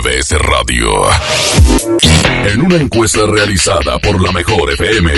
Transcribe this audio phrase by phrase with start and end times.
[0.00, 0.88] MBS Radio.
[2.46, 5.12] En una encuesta realizada por la Mejor FM,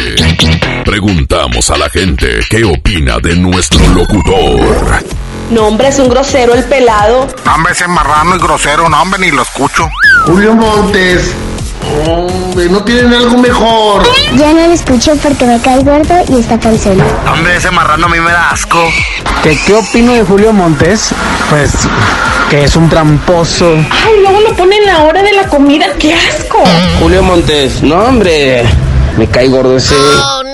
[0.84, 5.04] preguntamos a la gente qué opina de nuestro locutor.
[5.50, 7.28] No, hombre, es un grosero el pelado.
[7.54, 9.88] Hombre, ese marrano y grosero, no, hombre, ni lo escucho.
[10.26, 11.32] Julio Montes.
[12.08, 14.02] Hombre, no tienen algo mejor.
[14.36, 17.00] Ya no lo escucho porque me cae gordo y está panzón.
[17.32, 18.82] Hombre, ese marrano a mí me da asco.
[19.44, 21.10] ¿Qué, ¿Qué opino de Julio Montes?
[21.50, 21.86] Pues
[22.52, 23.76] que es un tramposo.
[23.90, 25.86] Ay, luego lo ponen en la hora de la comida.
[25.98, 26.62] ¡Qué asco!
[27.00, 28.62] Julio Montes, no hombre,
[29.16, 29.94] me cae gordo ese.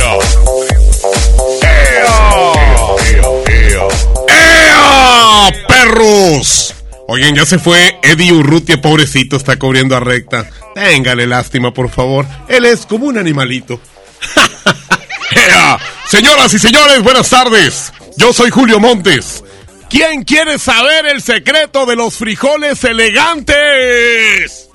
[2.42, 4.26] 2, 1.
[4.28, 5.52] ¡Ea!
[5.68, 6.74] ¡Perros!
[7.06, 10.50] Oigan, ya se fue Eddie Urrutia, pobrecito, está cubriendo a recta.
[10.74, 12.26] Téngale lástima, por favor.
[12.48, 13.78] Él es como un animalito.
[15.30, 15.78] ¡Ea!
[16.06, 17.92] Señoras y señores, buenas tardes.
[18.16, 19.42] Yo soy Julio Montes.
[19.88, 24.69] ¿Quién quiere saber el secreto de los frijoles elegantes?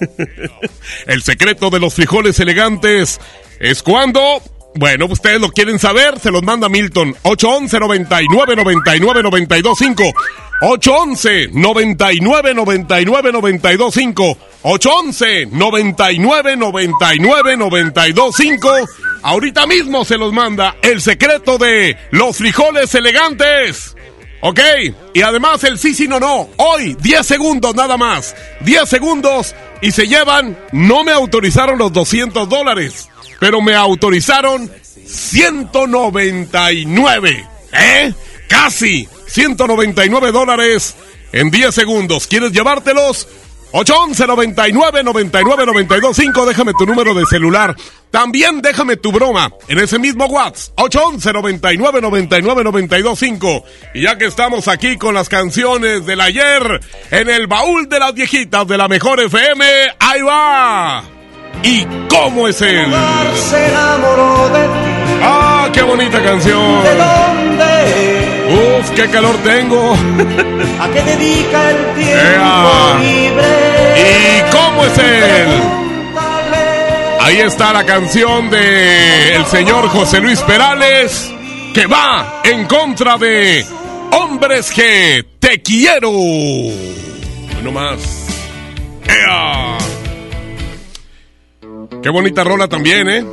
[1.06, 3.20] el secreto de los frijoles elegantes
[3.58, 4.42] es cuando...
[4.76, 7.16] Bueno, ustedes lo quieren saber, se los manda Milton.
[7.22, 10.12] 811 99 99 925
[10.60, 18.68] 811 99 99 925 811 99 99 925
[19.22, 23.94] Ahorita mismo se los manda el secreto de los frijoles elegantes.
[24.42, 24.58] Ok,
[25.12, 26.48] y además el sí, sí, no, no.
[26.56, 28.34] Hoy, 10 segundos nada más.
[28.60, 30.56] 10 segundos y se llevan.
[30.72, 34.72] No me autorizaron los 200 dólares, pero me autorizaron
[35.04, 37.46] 199.
[37.72, 38.14] ¿Eh?
[38.48, 40.96] Casi 199 dólares
[41.32, 42.26] en 10 segundos.
[42.26, 43.28] ¿Quieres llevártelos?
[43.72, 47.76] 811 99 99 92 5 Déjame tu número de celular.
[48.10, 50.72] También déjame tu broma en ese mismo WhatsApp.
[50.76, 53.64] 811 99 99 92 5
[53.94, 56.80] Y ya que estamos aquí con las canciones del ayer
[57.12, 59.64] en el baúl de las viejitas de la mejor FM,
[60.00, 61.04] ahí va.
[61.62, 62.92] ¿Y cómo es él?
[63.34, 65.20] se enamoró de ti.
[65.22, 66.82] ¡Ah, qué bonita canción!
[66.82, 68.39] ¿De dónde?
[68.50, 69.92] ¡Uf, qué calor tengo!
[70.80, 72.98] ¿A qué dedica el tiempo Ea.
[73.00, 73.44] libre?
[73.96, 75.48] ¿Y cómo es él?
[77.20, 81.30] Ahí está la canción de el señor José Luis Perales
[81.74, 83.64] que va en contra de
[84.12, 86.10] Hombres que te quiero.
[87.62, 88.00] No más.
[89.04, 89.78] ¡Ea!
[92.02, 93.24] Qué bonita rola también, ¿eh?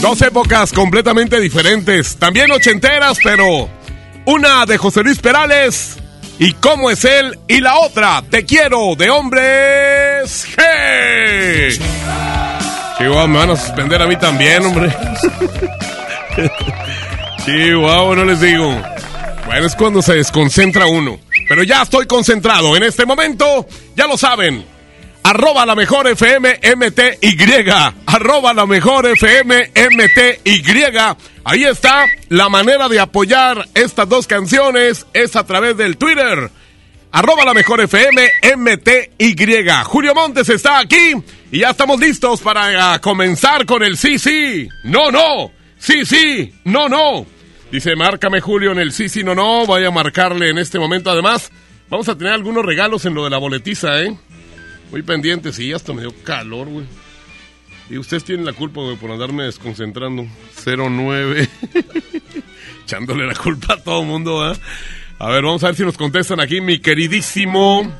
[0.00, 3.68] Dos épocas completamente diferentes, también ochenteras, pero
[4.26, 5.96] una de José Luis Perales
[6.38, 11.80] y cómo es él y la otra, Te quiero de hombres G.
[12.98, 14.94] Chihuahua, me van a suspender a mí también, hombre.
[17.44, 18.76] Chihuahua, no les digo.
[19.46, 21.18] Bueno, es cuando se desconcentra uno.
[21.48, 24.75] Pero ya estoy concentrado en este momento, ya lo saben.
[25.28, 27.68] Arroba la mejor FM MTY.
[28.06, 30.62] Arroba la mejor FM MTY.
[31.42, 35.04] Ahí está la manera de apoyar estas dos canciones.
[35.12, 36.48] Es a través del Twitter.
[37.10, 39.34] Arroba la mejor FM MTY.
[39.82, 41.14] Julio Montes está aquí
[41.50, 46.54] y ya estamos listos para ah, comenzar con el sí, sí, no, no, sí, sí,
[46.62, 47.26] no, no.
[47.72, 49.66] Dice, márcame Julio en el sí, sí, no, no.
[49.66, 51.10] Voy a marcarle en este momento.
[51.10, 51.50] Además,
[51.90, 54.16] vamos a tener algunos regalos en lo de la boletiza, ¿eh?
[54.90, 56.86] Muy pendientes y hasta me dio calor, güey.
[57.90, 60.26] Y ustedes tienen la culpa, güey, por andarme desconcentrando.
[60.64, 61.48] 09.
[62.84, 64.54] Echándole la culpa a todo el mundo, ¿ah?
[65.18, 67.90] A ver, vamos a ver si nos contestan aquí, mi queridísimo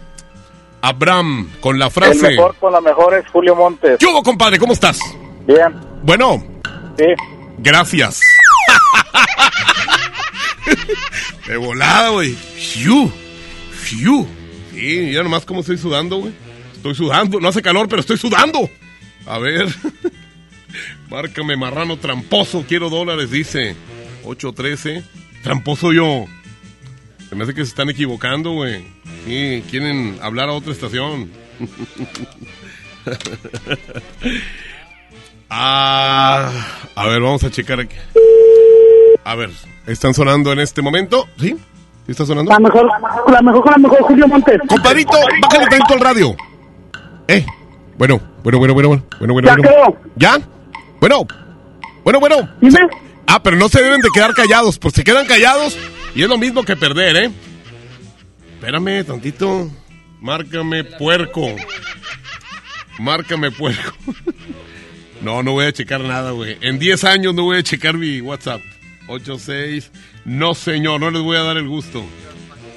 [0.82, 2.26] Abraham, con la frase.
[2.28, 3.98] El mejor con la mejor es Julio Montes.
[3.98, 4.58] ¿Qué hubo, compadre?
[4.58, 4.98] ¿Cómo estás?
[5.46, 6.44] Bien, Bueno,
[6.98, 7.04] sí.
[7.58, 8.20] gracias.
[11.46, 12.32] De volada, güey.
[12.32, 13.10] Fiu.
[13.70, 14.26] Fiu.
[14.72, 16.32] Sí, ya nomás cómo estoy sudando, güey.
[16.86, 17.40] Estoy sudando.
[17.40, 18.70] No hace calor, pero estoy sudando.
[19.26, 19.66] A ver.
[21.10, 22.64] Márcame, marrano tramposo.
[22.68, 23.74] Quiero dólares, dice.
[24.24, 25.02] 813.
[25.42, 26.26] Tramposo yo.
[27.28, 28.84] Se me hace que se están equivocando, güey.
[29.24, 31.30] Sí, quieren hablar a otra estación.
[35.48, 36.50] Ah,
[36.96, 37.94] a ver, vamos a checar aquí.
[39.22, 39.50] A ver,
[39.86, 41.28] ¿están sonando en este momento?
[41.38, 41.50] ¿Sí?
[42.04, 42.50] ¿Sí está sonando?
[42.50, 42.84] La mejor,
[43.30, 44.58] la mejor, la mejor, Julio Montes.
[44.68, 46.36] Compadrito, bájale tanto al radio.
[47.28, 47.44] Eh,
[47.98, 49.48] bueno, bueno, bueno, bueno, bueno, bueno.
[49.48, 49.68] Ya bueno.
[49.68, 50.12] quedó.
[50.16, 50.38] ¿Ya?
[51.00, 51.26] Bueno,
[52.04, 52.48] bueno, bueno.
[52.60, 52.80] Dime.
[53.26, 55.76] Ah, pero no se deben de quedar callados, pues se quedan callados
[56.14, 57.30] y es lo mismo que perder, ¿eh?
[58.54, 59.68] Espérame tantito.
[60.20, 61.46] Márcame puerco.
[62.98, 63.92] Márcame puerco.
[65.22, 66.58] No, no voy a checar nada, güey.
[66.60, 68.60] En 10 años no voy a checar mi WhatsApp.
[69.08, 69.90] 86.
[70.26, 72.04] No, señor, no les voy a dar el gusto.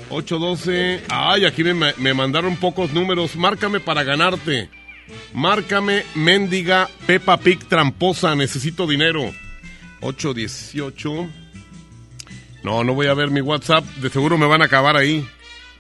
[0.10, 1.04] 812.
[1.10, 3.36] Ay, aquí me, me mandaron pocos números.
[3.36, 4.70] Márcame para ganarte.
[5.34, 8.36] Márcame, mendiga, Peppa Pig tramposa.
[8.36, 9.32] Necesito dinero.
[10.02, 11.30] 818.
[12.64, 13.84] No, no voy a ver mi WhatsApp.
[13.98, 15.26] De seguro me van a acabar ahí.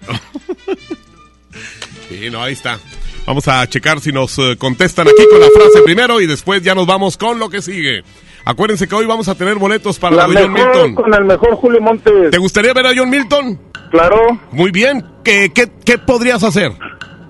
[2.09, 2.79] sí, no, ahí está.
[3.25, 6.73] Vamos a checar si nos eh, contestan aquí con la frase primero y después ya
[6.73, 8.03] nos vamos con lo que sigue.
[8.45, 10.95] Acuérdense que hoy vamos a tener boletos para La de John mejor Milton.
[10.95, 12.31] con el mejor Julio Montes.
[12.31, 13.59] ¿Te gustaría ver a John Milton?
[13.91, 14.39] Claro.
[14.51, 15.05] Muy bien.
[15.23, 16.71] ¿Qué, qué, qué podrías hacer?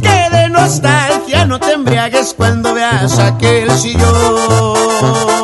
[0.00, 5.35] Que de nostalgia no te embriagues cuando veas aquel sillón.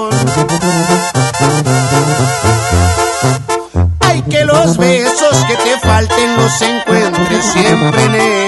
[4.73, 8.42] Los besos que te falten los encuentres siempre en él.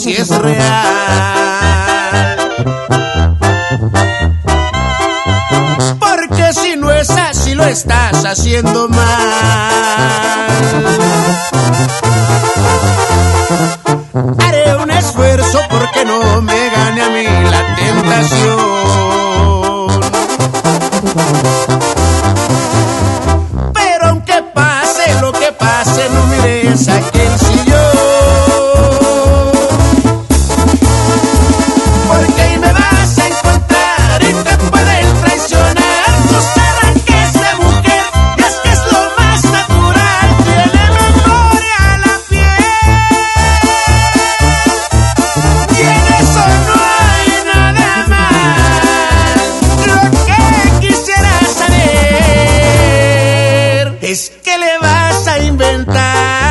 [0.00, 0.56] Si es real.
[5.98, 9.59] Porque si no es así lo estás haciendo mal.
[54.00, 56.49] es que le vas a inventar.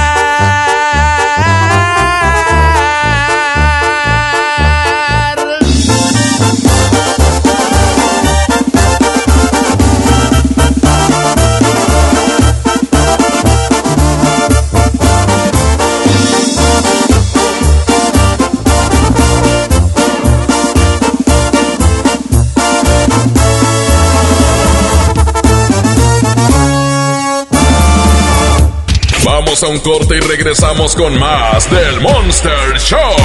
[29.61, 33.15] Vamos a un corte y regresamos con más del Monster Show.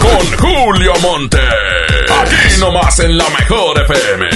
[0.00, 1.38] Con Julio Monte.
[1.38, 4.26] Aquí nomás en la mejor FM.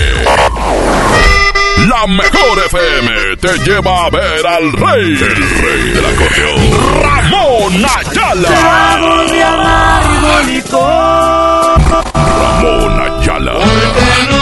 [1.89, 5.15] La mejor FM te lleva a ver al rey.
[5.15, 7.03] El rey del acordeón.
[7.03, 8.49] Ramón Ayala.
[8.49, 12.05] Tragos de amargo licor.
[12.15, 14.40] Ramón Ayala.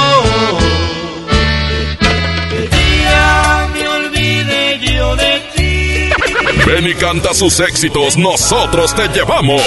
[6.69, 9.63] Ven y canta sus éxitos, nosotros te llevamos.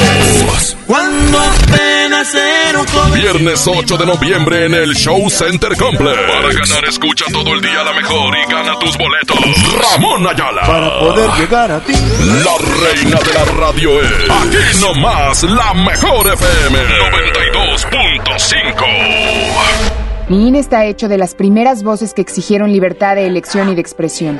[0.85, 3.19] Cuando apenas era un joven.
[3.19, 6.15] Viernes 8 de noviembre en el Show Center Complex.
[6.15, 9.35] Para ganar, escucha todo el día la mejor y gana tus boletos.
[9.81, 10.61] Ramón Ayala.
[10.61, 11.93] Para poder llegar a ti.
[11.93, 12.55] La
[12.85, 14.29] reina de la radio es.
[14.29, 18.85] Aquí nomás, la mejor FM 92.5.
[20.29, 23.81] Mi INE está hecho de las primeras voces que exigieron libertad de elección y de
[23.81, 24.39] expresión.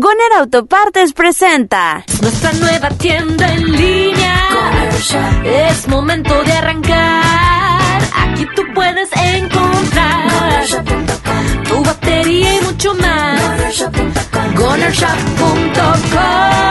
[0.00, 4.48] Goner Autopartes presenta nuestra nueva tienda en línea.
[5.44, 8.00] Es momento de arrancar.
[8.14, 10.62] Aquí tú puedes encontrar
[11.64, 13.40] tu batería y mucho más.
[14.54, 16.57] GonerShop.com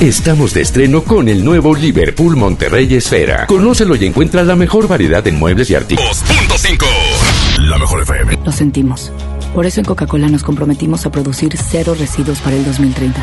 [0.00, 3.46] Estamos de estreno con el nuevo Liverpool Monterrey Esfera.
[3.46, 6.24] Conócelo y encuentra la mejor variedad en muebles y artículos.
[6.24, 6.84] 2.5
[7.68, 8.38] La mejor FM.
[8.44, 9.12] Lo sentimos.
[9.54, 13.22] Por eso en Coca-Cola nos comprometimos a producir cero residuos para el 2030.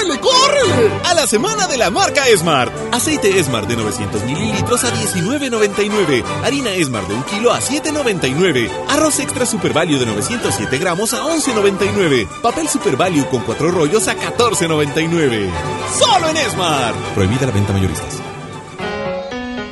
[1.05, 2.73] A la semana de la marca Esmart.
[2.93, 6.23] Aceite Esmart de 900 mililitros a 19.99.
[6.43, 8.69] Harina Esmart de 1 kilo a 7.99.
[8.89, 12.27] Arroz extra Super Value de 907 gramos a 11.99.
[12.41, 15.49] Papel Super Value con 4 rollos a 14.99.
[15.97, 16.95] ¡Solo en Esmart!
[17.13, 18.19] Prohibida la venta mayoristas.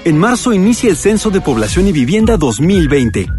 [0.05, 3.38] En marzo inicia el Censo de Población y Vivienda 2020.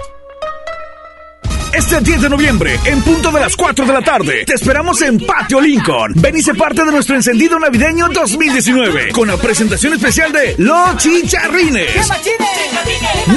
[1.73, 5.19] Este 10 de noviembre, en punto de las 4 de la tarde, te esperamos en
[5.25, 6.13] Patio Lincoln.
[6.15, 10.97] Ven y sé parte de nuestro encendido navideño 2019 con la presentación especial de Los
[10.97, 12.09] Chicharrines.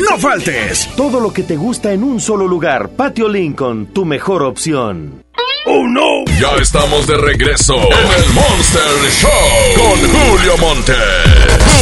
[0.08, 0.88] No faltes.
[0.96, 2.90] Todo lo que te gusta en un solo lugar.
[2.90, 5.22] Patio Lincoln, tu mejor opción.
[5.66, 6.24] ¡Oh, no!
[6.40, 9.30] Ya estamos de regreso en el Monster Show
[9.76, 10.94] con Julio Monte.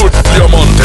[0.00, 0.82] Julio Monte.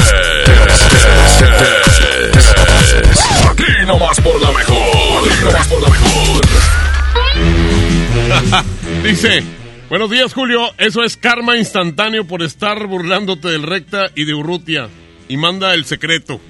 [3.49, 5.27] Aquí nomás por la mejor.
[9.03, 9.43] Dice,
[9.89, 10.73] Buenos días, Julio.
[10.77, 14.89] Eso es karma instantáneo por estar burlándote del recta y de Urrutia.
[15.29, 16.41] Y manda el secreto.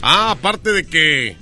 [0.00, 1.36] Ah, aparte de que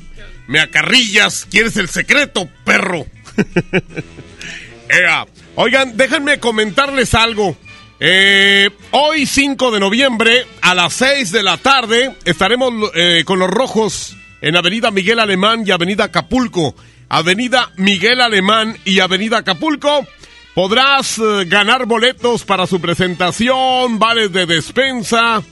[0.46, 3.04] me acarrillas, quieres el secreto, perro.
[4.88, 5.26] Ea.
[5.56, 7.54] Oigan, déjenme comentarles algo.
[8.00, 13.50] Eh, hoy 5 de noviembre a las 6 de la tarde estaremos eh, con los
[13.50, 16.74] rojos en Avenida Miguel Alemán y Avenida Acapulco.
[17.08, 20.06] Avenida Miguel Alemán y Avenida Acapulco.
[20.54, 25.42] Podrás eh, ganar boletos para su presentación, vales de despensa,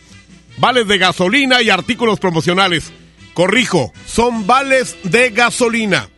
[0.59, 2.93] vales de gasolina y artículos promocionales.
[3.33, 6.09] Corrijo, son vales de gasolina.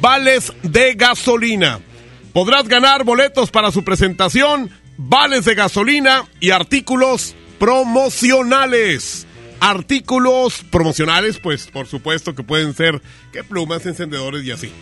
[0.00, 1.80] Vales de gasolina.
[2.32, 9.26] Podrás ganar boletos para su presentación, vales de gasolina y artículos promocionales.
[9.60, 13.00] Artículos promocionales, pues por supuesto que pueden ser
[13.32, 14.72] que plumas, encendedores y así.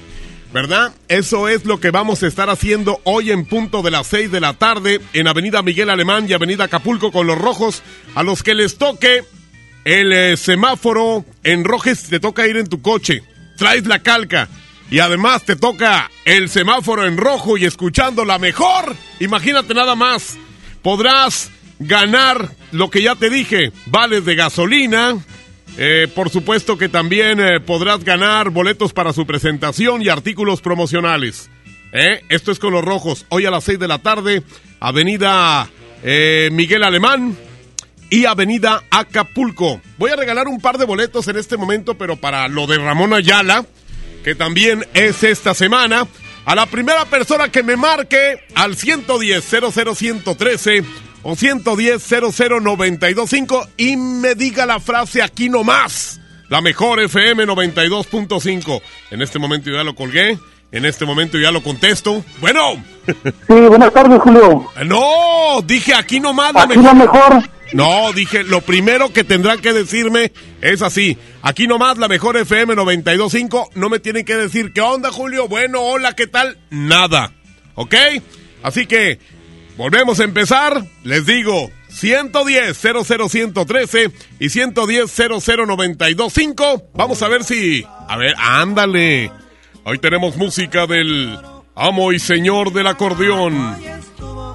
[0.53, 0.95] ¿Verdad?
[1.09, 4.41] Eso es lo que vamos a estar haciendo hoy en punto de las 6 de
[4.41, 7.83] la tarde en Avenida Miguel Alemán y Avenida Acapulco con los rojos.
[8.15, 9.25] A los que les toque
[9.85, 13.23] el eh, semáforo en rojo, te toca ir en tu coche.
[13.59, 14.49] Traes la calca.
[14.91, 18.97] Y además te toca el semáforo en rojo y escuchando la mejor.
[19.21, 20.39] Imagínate nada más.
[20.83, 23.73] Podrás ganar lo que ya te dije.
[23.87, 25.17] Vales de gasolina.
[25.77, 31.51] Eh, por supuesto que también eh, podrás ganar boletos para su presentación y artículos promocionales.
[31.93, 32.23] ¿Eh?
[32.29, 33.27] Esto es con los rojos.
[33.29, 34.43] Hoy a las 6 de la tarde,
[34.81, 35.69] Avenida
[36.03, 37.37] eh, Miguel Alemán
[38.11, 39.81] y Avenida Acapulco.
[39.99, 43.13] Voy a regalar un par de boletos en este momento, pero para lo de Ramón
[43.13, 43.65] Ayala,
[44.25, 46.07] que también es esta semana.
[46.45, 50.85] A la primera persona que me marque al 110 00113
[51.31, 56.19] o 110 00925 y me diga la frase aquí nomás.
[56.49, 58.81] La mejor FM 92.5.
[59.11, 60.39] En este momento ya lo colgué.
[60.73, 62.25] En este momento ya lo contesto.
[62.41, 62.83] Bueno.
[63.05, 64.71] Sí, buenas tardes, Julio.
[64.87, 66.85] No, dije aquí nomás la mejor.
[66.85, 67.43] la mejor.
[67.75, 71.19] No, dije, lo primero que tendrán que decirme es así.
[71.43, 73.69] Aquí nomás la mejor FM 92.5.
[73.75, 75.47] No me tienen que decir, ¿qué onda, Julio?
[75.47, 76.57] Bueno, hola, ¿qué tal?
[76.71, 77.33] Nada.
[77.75, 77.95] ¿Ok?
[78.63, 79.19] Así que,
[79.79, 80.85] volvemos a empezar.
[81.05, 86.91] Les digo, 110 00113 y 110 00925.
[86.95, 87.87] Vamos a ver si...
[88.09, 89.33] A ver, ándale.
[89.85, 91.39] Hoy tenemos música del
[91.75, 93.77] amo y señor del acordeón.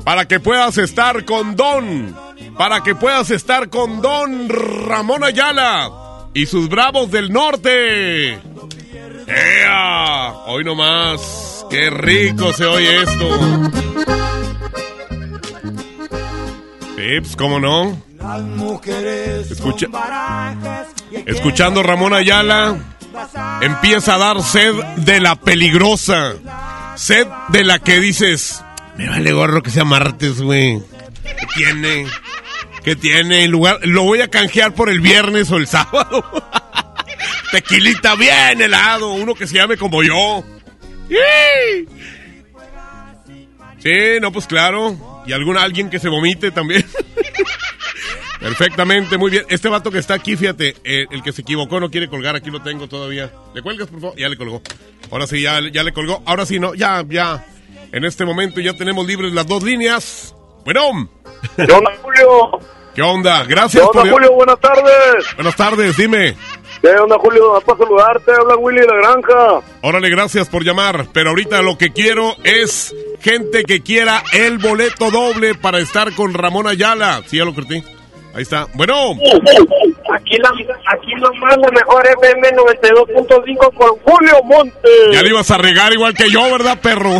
[0.03, 2.15] Para que puedas estar con Don.
[2.57, 5.89] Para que puedas estar con Don Ramón Ayala
[6.33, 8.33] y sus bravos del norte.
[9.27, 10.33] ¡Ea!
[10.45, 11.65] Hoy nomás.
[11.69, 13.71] ¡Qué rico se oye esto!
[17.03, 18.01] Tips, ¿cómo no?
[19.51, 19.87] Escucha,
[21.25, 22.77] escuchando Ramón Ayala,
[23.61, 26.35] empieza a dar sed de la peligrosa.
[26.95, 28.63] Sed de la que dices,
[28.97, 30.81] me vale gorro que sea martes, güey.
[31.23, 32.07] ¿Qué tiene?
[32.85, 33.43] ¿Qué tiene?
[33.43, 36.23] En lugar, lo voy a canjear por el viernes o el sábado.
[37.51, 40.45] Tequilita bien helado, uno que se llame como yo.
[43.79, 45.12] Sí, no, pues claro.
[45.25, 46.85] Y alguna alguien que se vomite también.
[48.39, 49.45] Perfectamente, muy bien.
[49.47, 52.51] Este vato que está aquí, fíjate, eh, el que se equivocó no quiere colgar, aquí
[52.51, 53.31] lo tengo todavía.
[53.55, 54.17] ¿Le cuelgas, por favor?
[54.17, 54.61] Ya le colgó.
[55.11, 56.21] Ahora sí, ya, ya le colgó.
[56.25, 57.45] Ahora sí, no, ya, ya.
[57.93, 60.35] En este momento ya tenemos libres las dos líneas.
[60.65, 61.09] Bueno.
[61.55, 62.59] ¿Qué onda, Julio?
[62.93, 63.43] ¿Qué onda?
[63.45, 64.33] Gracias ¿Qué onda, Julio?
[64.33, 65.35] Buenas tardes.
[65.35, 66.35] Buenas tardes, dime.
[66.83, 67.61] ¿Qué onda, Julio?
[67.65, 69.65] Para saludarte, habla Willy de la Granja.
[69.81, 71.07] Órale, gracias por llamar.
[71.13, 76.33] Pero ahorita lo que quiero es gente que quiera el boleto doble para estar con
[76.33, 77.21] Ramón Ayala.
[77.25, 77.81] Sí, ya lo corté.
[78.35, 78.67] Ahí está.
[78.73, 79.11] Bueno.
[80.13, 80.49] Aquí, la,
[80.91, 84.91] aquí nomás la mejor FM 92.5 con Julio Montes.
[85.13, 87.17] Ya le ibas a regar igual que yo, ¿verdad, perro?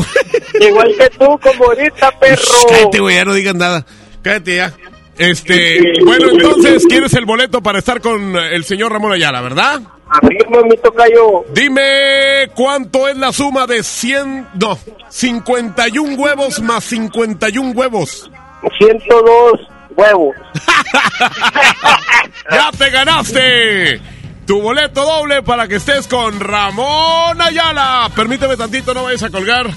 [0.60, 2.43] Igual que tú, como ahorita, perro.
[2.67, 3.86] Cállate, güey, ya no digas nada.
[4.21, 4.73] Cállate ya.
[5.17, 9.82] Este, bueno, entonces, ¿quieres el boleto para estar con el señor Ramón Ayala, verdad?
[10.10, 11.45] Arriba, mi tocayo.
[11.54, 14.78] Dime cuánto es la suma de 100, no,
[15.10, 18.30] 51 huevos más 51 huevos.
[18.78, 19.60] 102
[19.95, 20.36] huevos.
[22.52, 24.02] ¡Ya te ganaste!
[24.45, 28.10] Tu boleto doble para que estés con Ramón Ayala.
[28.15, 29.69] Permíteme tantito, no vayas a colgar.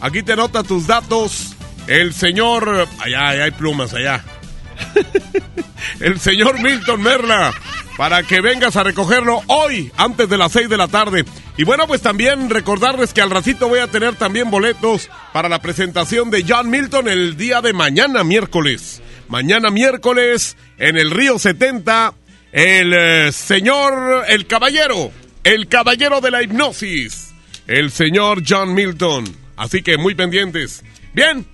[0.00, 1.56] Aquí te nota tus datos.
[1.86, 2.86] El señor...
[3.00, 4.22] Allá, allá hay plumas, allá.
[6.00, 7.52] El señor Milton Merla.
[7.96, 11.24] Para que vengas a recogerlo hoy, antes de las 6 de la tarde.
[11.58, 15.60] Y bueno, pues también recordarles que al ratito voy a tener también boletos para la
[15.60, 19.02] presentación de John Milton el día de mañana, miércoles.
[19.28, 22.14] Mañana miércoles, en el Río 70,
[22.52, 25.12] el eh, señor, el caballero,
[25.44, 27.34] el caballero de la hipnosis,
[27.66, 29.24] el señor John Milton.
[29.56, 30.82] Así que muy pendientes.
[31.12, 31.46] Bien,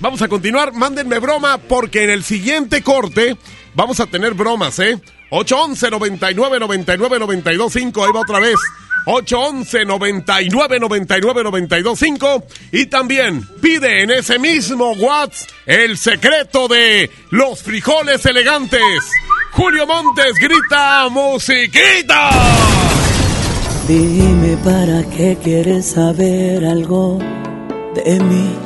[0.00, 0.72] Vamos a continuar.
[0.72, 3.36] Mándenme broma porque en el siguiente corte
[3.74, 5.00] vamos a tener bromas, ¿eh?
[5.30, 8.04] 811 99 99 92 5.
[8.04, 8.56] Ahí va otra vez.
[9.06, 12.44] 811 99 99 92 5.
[12.72, 18.80] Y también pide en ese mismo WhatsApp el secreto de los frijoles elegantes.
[19.52, 22.30] Julio Montes grita musiquita.
[23.88, 27.18] Dime para qué quieres saber algo
[27.94, 28.65] de mí.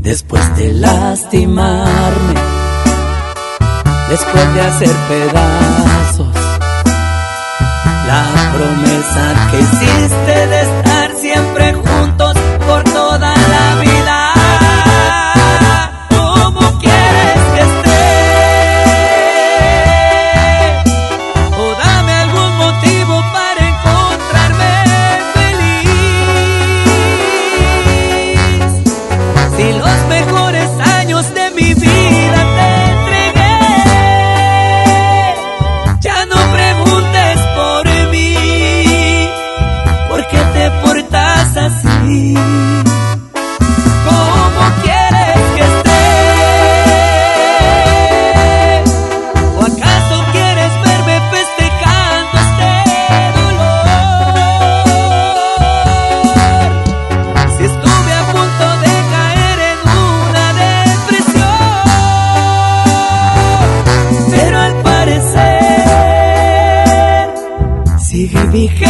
[0.00, 2.34] Después de lastimarme,
[4.10, 6.26] después de hacer pedazos.
[8.06, 12.34] La promesa que hiciste de estar siempre juntos
[12.66, 13.34] por toda
[68.52, 68.81] sigue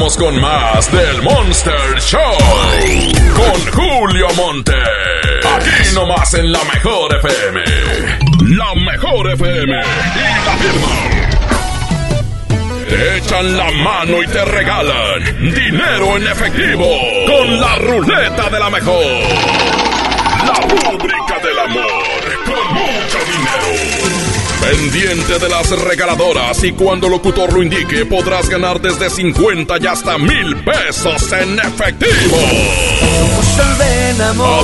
[0.00, 2.20] con más del Monster Show.
[3.34, 4.72] Con Julio Monte.
[4.74, 7.60] Aquí nomás en la mejor FM.
[8.56, 9.72] La mejor FM.
[9.72, 10.88] Y la firma.
[12.88, 16.86] Te echan la mano y te regalan dinero en efectivo.
[17.26, 19.04] Con la ruleta de la mejor.
[20.46, 21.39] La rúbrica
[24.70, 29.86] Pendiente de las regaladoras y cuando el locutor lo indique podrás ganar desde 50 y
[29.88, 32.38] hasta mil pesos en efectivo.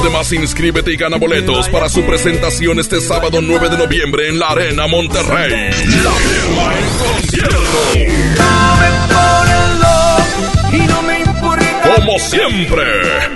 [0.00, 4.50] Además, inscríbete y gana boletos para su presentación este sábado 9 de noviembre en la
[4.50, 5.50] Arena Monterrey.
[5.50, 7.56] La firma en concierto.
[11.96, 12.84] Como siempre,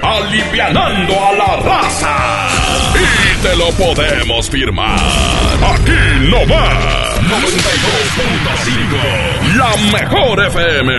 [0.03, 2.49] alivianando a la raza.
[2.95, 5.40] Y te lo podemos firmar.
[5.63, 5.93] Aquí
[6.31, 7.21] no más.
[7.21, 9.57] 92.5.
[9.57, 10.95] La mejor FM.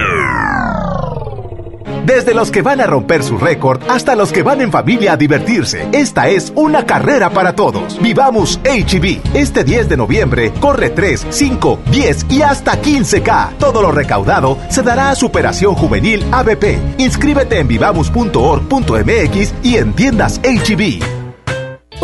[2.06, 5.18] Desde los que van a romper su récord hasta los que van en familia a
[5.18, 8.00] divertirse, esta es una carrera para todos.
[8.02, 9.36] Vivamos HB.
[9.36, 13.58] Este 10 de noviembre corre 3, 5, 10 y hasta 15K.
[13.58, 16.80] Todo lo recaudado se dará a Superación Juvenil ABP.
[16.98, 21.11] Inscríbete en vivamos.org.mx y en tiendas HB.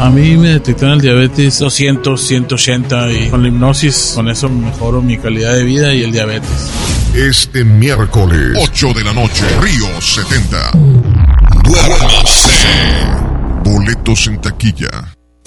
[0.00, 5.02] A mí me detectaron el diabetes 200, 180 y con la hipnosis, con eso mejoro
[5.02, 6.70] mi calidad de vida y el diabetes.
[7.14, 10.72] Este miércoles, 8 de la noche, Río 70.
[11.64, 12.68] Duérmase.
[13.64, 15.15] Boletos en taquilla.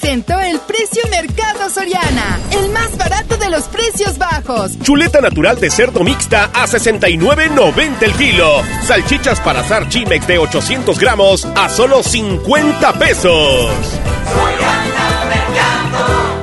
[0.00, 4.78] Presento el precio Mercado Soriana, el más barato de los precios bajos.
[4.80, 8.62] Chuleta natural de cerdo mixta a 69.90 el kilo.
[8.84, 14.00] Salchichas para asar Chimex de 800 gramos a solo 50 pesos.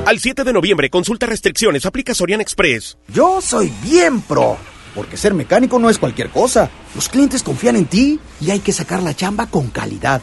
[0.06, 2.96] Al 7 de noviembre, consulta restricciones, aplica Soriana Express.
[3.08, 4.56] Yo soy bien pro,
[4.94, 6.70] porque ser mecánico no es cualquier cosa.
[6.94, 10.22] Los clientes confían en ti y hay que sacar la chamba con calidad.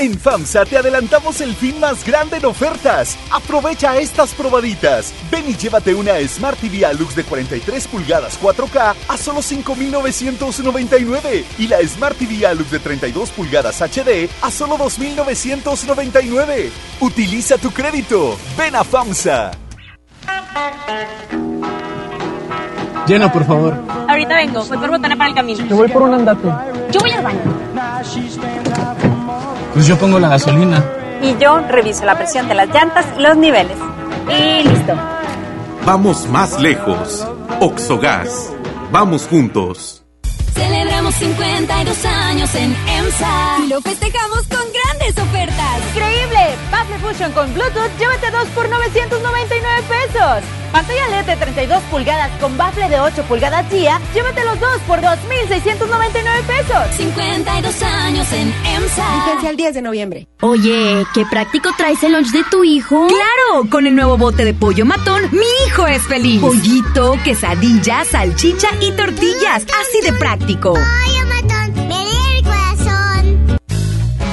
[0.00, 3.16] En FAMSA te adelantamos el fin más grande en ofertas.
[3.30, 5.14] Aprovecha estas probaditas.
[5.30, 11.68] Ven y llévate una Smart TV Alux de 43 pulgadas 4K a solo 5.999 y
[11.68, 16.70] la Smart TV Alux de 32 pulgadas HD a solo 2.999.
[17.00, 18.36] Utiliza tu crédito.
[18.58, 19.52] Ven a FAMSA.
[23.06, 23.80] Llena, por favor.
[24.08, 25.68] Ahorita vengo, voy por botana para el camino.
[25.68, 26.48] Te voy por un andate.
[26.90, 27.42] Yo voy al baño.
[29.74, 30.84] Pues yo pongo la gasolina.
[31.20, 33.76] Y yo reviso la presión de las llantas y los niveles.
[34.28, 34.94] Y listo.
[35.84, 37.26] Vamos más lejos.
[37.60, 38.52] Oxogas.
[38.92, 40.04] Vamos juntos.
[40.54, 43.58] Celebramos 52 años en EMSA.
[43.64, 45.80] Y lo festejamos con grandes ofertas.
[45.92, 46.23] ¡Increíble!
[46.70, 50.44] Bafle Fusion con Bluetooth, llévate dos por 999 pesos.
[50.72, 55.00] Pantalla LED de 32 pulgadas con bafle de 8 pulgadas GIA, llévate los dos por
[55.00, 56.96] 2,699 pesos.
[56.96, 59.24] 52 años en EMSA.
[59.24, 60.28] Vigencia el 10 de noviembre.
[60.40, 63.06] Oye, qué práctico traes el lunch de tu hijo.
[63.06, 63.70] ¡Claro!
[63.70, 66.40] Con el nuevo bote de pollo matón, mi hijo es feliz.
[66.40, 69.64] Pollito, quesadilla, salchicha y tortillas.
[69.80, 70.74] Así de práctico.
[70.74, 71.13] Pollo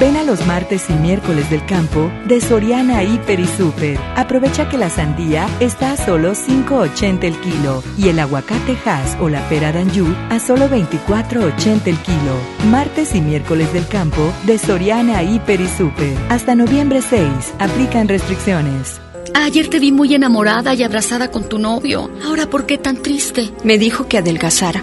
[0.02, 3.96] Ven a los martes y miércoles del campo de Soriana Hiper y Super.
[4.16, 9.28] Aprovecha que la sandía está a solo 5.80 el kilo y el aguacate Hass o
[9.28, 12.34] la pera Danju a solo 24.80 el kilo.
[12.68, 16.18] Martes y miércoles del campo de Soriana Hiper y Super.
[16.30, 17.54] Hasta noviembre 6.
[17.60, 19.00] Aplican restricciones.
[19.34, 22.10] Ayer te vi muy enamorada y abrazada con tu novio.
[22.26, 23.52] Ahora, ¿por qué tan triste?
[23.62, 24.82] Me dijo que adelgazara.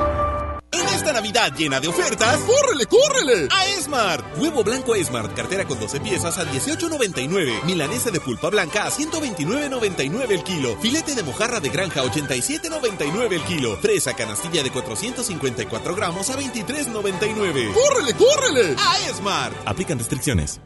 [1.41, 3.47] Navidad llena de ofertas, ¡córrele, córrele!
[3.51, 4.37] A Esmart.
[4.37, 7.63] Huevo blanco Esmart, cartera con 12 piezas a 18.99.
[7.63, 10.77] Milanesa de pulpa blanca a 129.99 el kilo.
[10.79, 13.77] Filete de mojarra de granja a 87.99 el kilo.
[13.77, 17.73] Fresa canastilla de 454 gramos a 23.99.
[17.73, 18.75] ¡Córrele, córrele!
[18.77, 19.55] A Esmart.
[19.65, 20.61] Aplican restricciones.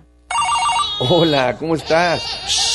[1.00, 2.75] Hola, ¿cómo estás?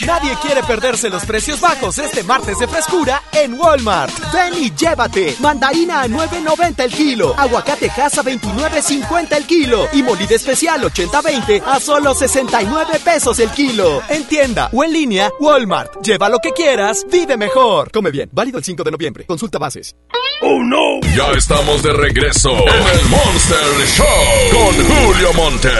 [0.00, 4.12] Nadie quiere perderse los precios bajos este martes de frescura en Walmart.
[4.32, 5.36] Ven y llévate.
[5.40, 7.34] Mandarina a 9.90 el kilo.
[7.38, 9.88] Aguacate Hass a 29.50 el kilo.
[9.92, 14.02] Y molida especial 80-20 a solo 69 pesos el kilo.
[14.08, 16.02] En tienda o en línea, Walmart.
[16.04, 17.92] Lleva lo que quieras, vive mejor.
[17.92, 18.28] Come bien.
[18.32, 19.24] Válido el 5 de noviembre.
[19.26, 19.94] Consulta bases.
[20.42, 21.00] ¡Oh, no!
[21.16, 24.06] Ya estamos de regreso en el Monster Show
[24.50, 25.70] con Julio Monte.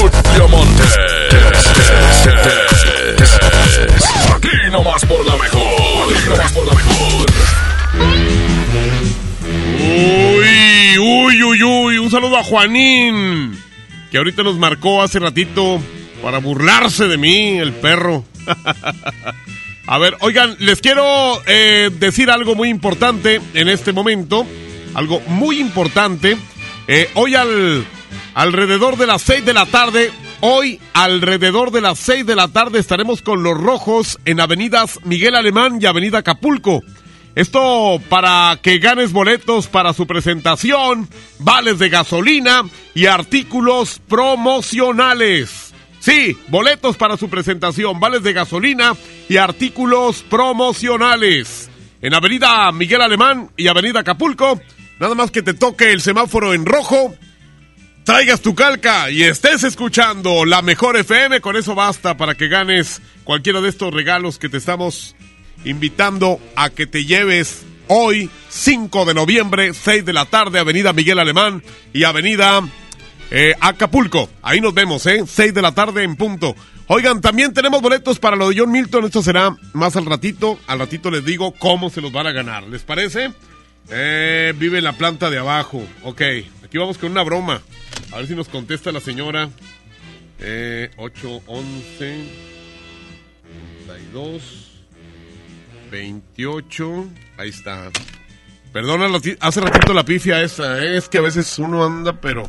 [0.00, 0.82] Julio Monte.
[4.34, 6.14] Aquí nomás por la mejor.
[6.14, 7.26] Aquí nomás por la mejor.
[9.78, 11.98] Uy, uy, uy, uy.
[11.98, 13.58] Un saludo a Juanín.
[14.10, 15.80] Que ahorita nos marcó hace ratito
[16.22, 18.24] para burlarse de mí, el perro.
[19.86, 24.46] a ver, oigan, les quiero eh, decir algo muy importante en este momento.
[24.94, 26.36] Algo muy importante.
[26.88, 27.84] Eh, hoy al
[28.34, 30.10] alrededor de las 6 de la tarde
[30.40, 35.34] Hoy, alrededor de las 6 de la tarde, estaremos con los rojos en avenidas Miguel
[35.34, 36.82] Alemán y Avenida Acapulco.
[37.34, 42.62] Esto para que ganes boletos para su presentación, vales de gasolina
[42.94, 45.74] y artículos promocionales.
[46.00, 48.94] Sí, boletos para su presentación, vales de gasolina
[49.30, 51.70] y artículos promocionales.
[52.02, 54.60] En Avenida Miguel Alemán y Avenida Acapulco,
[55.00, 57.14] nada más que te toque el semáforo en rojo
[58.06, 63.02] traigas tu calca y estés escuchando la mejor FM, con eso basta para que ganes
[63.24, 65.16] cualquiera de estos regalos que te estamos
[65.64, 71.18] invitando a que te lleves hoy, 5 de noviembre, 6 de la tarde, Avenida Miguel
[71.18, 72.62] Alemán y Avenida
[73.32, 74.30] eh, Acapulco.
[74.40, 75.24] Ahí nos vemos, ¿eh?
[75.26, 76.54] 6 de la tarde en punto.
[76.86, 79.06] Oigan, también tenemos boletos para lo de John Milton.
[79.06, 80.60] Esto será más al ratito.
[80.68, 82.62] Al ratito les digo cómo se los van a ganar.
[82.68, 83.32] ¿Les parece?
[83.90, 85.82] Eh, vive en la planta de abajo.
[86.04, 86.22] Ok,
[86.64, 87.62] aquí vamos con una broma.
[88.12, 89.50] A ver si nos contesta la señora.
[90.38, 92.24] Eh, 811
[93.86, 94.76] 32
[95.90, 97.06] 28.
[97.38, 97.90] Ahí está.
[98.72, 99.08] Perdona,
[99.40, 100.82] hace ratito la pifia esa.
[100.82, 100.96] ¿eh?
[100.96, 102.48] Es que a veces uno anda, pero.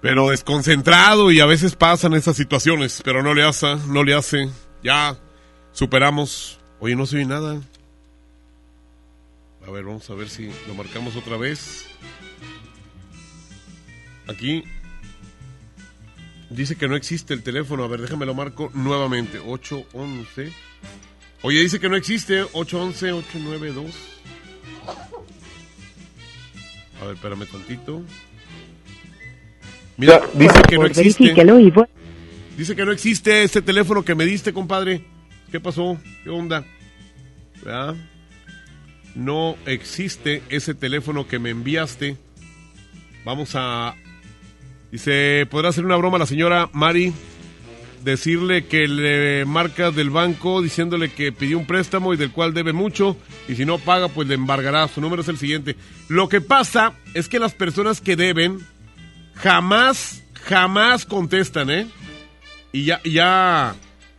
[0.00, 3.02] Pero desconcentrado y a veces pasan esas situaciones.
[3.04, 4.48] Pero no le hace, no le hace.
[4.82, 5.16] Ya
[5.72, 6.58] superamos.
[6.80, 7.60] Oye, no se nada.
[9.66, 11.86] A ver, vamos a ver si lo marcamos otra vez.
[14.28, 14.62] Aquí
[16.50, 17.82] dice que no existe el teléfono.
[17.84, 19.38] A ver, déjame lo marco nuevamente.
[19.38, 20.52] 811.
[21.42, 22.44] Oye, dice que no existe.
[22.44, 23.92] 811-892.
[27.00, 28.02] A ver, espérame tantito.
[29.96, 31.34] Mira, dice que no existe.
[32.56, 35.04] Dice que no existe este teléfono que me diste, compadre.
[35.50, 35.98] ¿Qué pasó?
[36.22, 36.64] ¿Qué onda?
[37.62, 37.96] ¿Verdad?
[39.14, 42.16] No existe ese teléfono que me enviaste.
[43.24, 43.94] Vamos a
[44.90, 47.12] Dice, ¿podrá hacer una broma a la señora Mari?
[48.02, 52.72] Decirle que le marca del banco diciéndole que pidió un préstamo y del cual debe
[52.72, 53.16] mucho
[53.48, 54.88] y si no paga pues le embargará.
[54.88, 55.76] Su número es el siguiente.
[56.08, 58.60] Lo que pasa es que las personas que deben
[59.34, 61.86] jamás, jamás contestan, ¿eh?
[62.72, 63.74] Y ya, ya,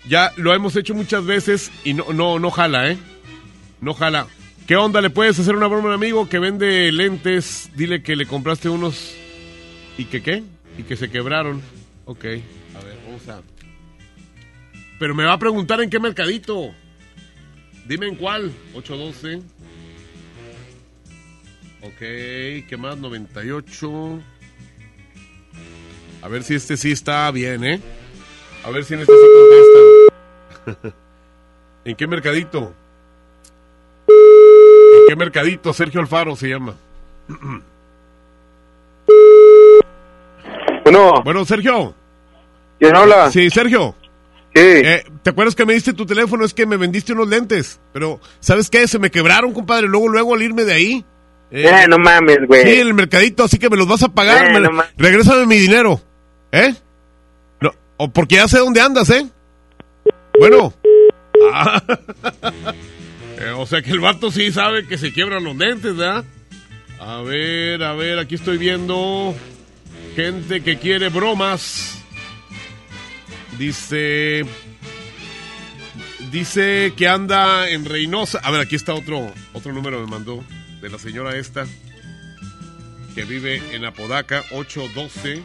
[0.08, 2.98] ya lo hemos hecho muchas veces y no, no, no jala, ¿eh?
[3.82, 4.28] No jala.
[4.68, 5.02] ¿Qué onda?
[5.02, 7.72] ¿Le puedes hacer una broma a un amigo que vende lentes?
[7.76, 9.16] Dile que le compraste unos...
[9.98, 10.44] ¿Y que qué?
[10.80, 11.62] Y que se quebraron.
[12.06, 13.42] Ok, a ver, vamos a...
[14.98, 16.74] Pero me va a preguntar en qué mercadito.
[17.86, 18.52] Dime en cuál.
[18.74, 19.42] 812.
[21.82, 22.98] Ok, ¿qué más?
[22.98, 24.22] 98.
[26.22, 27.82] A ver si este sí está bien, ¿eh?
[28.64, 29.28] A ver si en este sí
[30.66, 30.94] contestan.
[31.86, 32.74] ¿En qué mercadito?
[34.08, 35.74] ¿En qué mercadito?
[35.74, 36.76] Sergio Alfaro se llama.
[40.92, 41.22] Bueno.
[41.24, 41.96] Bueno, Sergio.
[42.80, 43.32] ¿Quién habla?
[43.32, 43.96] Sí, Sergio.
[44.54, 45.04] ¿Qué?
[45.22, 46.44] ¿Te acuerdas que me diste tu teléfono?
[46.46, 47.80] Es que me vendiste unos lentes.
[47.94, 48.88] Pero, ¿sabes qué?
[48.88, 49.88] Se me quebraron, compadre.
[49.88, 51.06] Luego, luego al irme de ahí.
[51.52, 52.64] Eh, no mames, güey.
[52.64, 54.48] Sí, el mercadito, así que me los vas a pagar.
[54.48, 56.02] Eh, me- no regrésame mi dinero.
[56.52, 56.74] ¿Eh?
[57.62, 59.28] No, o porque ya sé dónde andas, ¿eh?
[60.40, 60.74] Bueno.
[61.54, 61.82] Ah.
[63.42, 66.26] Eh, o sea que el vato sí sabe que se quiebran los lentes, ¿verdad?
[67.00, 69.34] A ver, a ver, aquí estoy viendo
[70.16, 71.98] gente que quiere bromas.
[73.58, 74.46] Dice...
[76.32, 78.40] Dice que anda en Reynosa.
[78.44, 80.44] A ver, aquí está otro, otro número me mandó
[80.80, 81.66] de la señora esta
[83.16, 85.42] que vive en Apodaca, 812.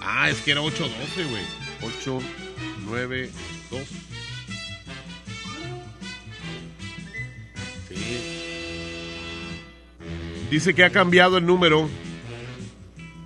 [0.00, 1.42] Ah, es que era 812, güey.
[1.82, 3.82] 892.
[7.88, 8.20] Sí.
[10.50, 11.88] Dice que ha cambiado el número.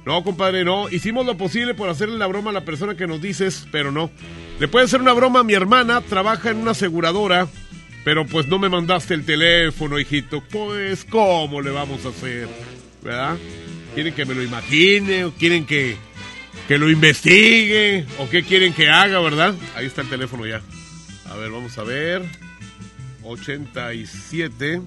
[0.06, 0.90] No, compadre, no.
[0.90, 4.10] Hicimos lo posible por hacerle la broma a la persona que nos dices, pero no.
[4.58, 7.48] Le puede hacer una broma a mi hermana, trabaja en una aseguradora,
[8.04, 10.42] pero pues no me mandaste el teléfono, hijito.
[10.42, 12.48] Pues, ¿cómo le vamos a hacer?
[13.02, 13.36] ¿Verdad?
[13.94, 15.96] ¿Quieren que me lo imagine o quieren que,
[16.68, 19.54] que lo investigue o qué quieren que haga, verdad?
[19.74, 20.60] Ahí está el teléfono ya.
[21.30, 22.22] A ver, vamos a ver.
[23.22, 24.82] 87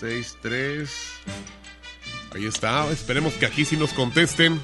[0.00, 1.20] 63
[2.32, 4.60] Ahí está, esperemos que aquí sí nos contesten.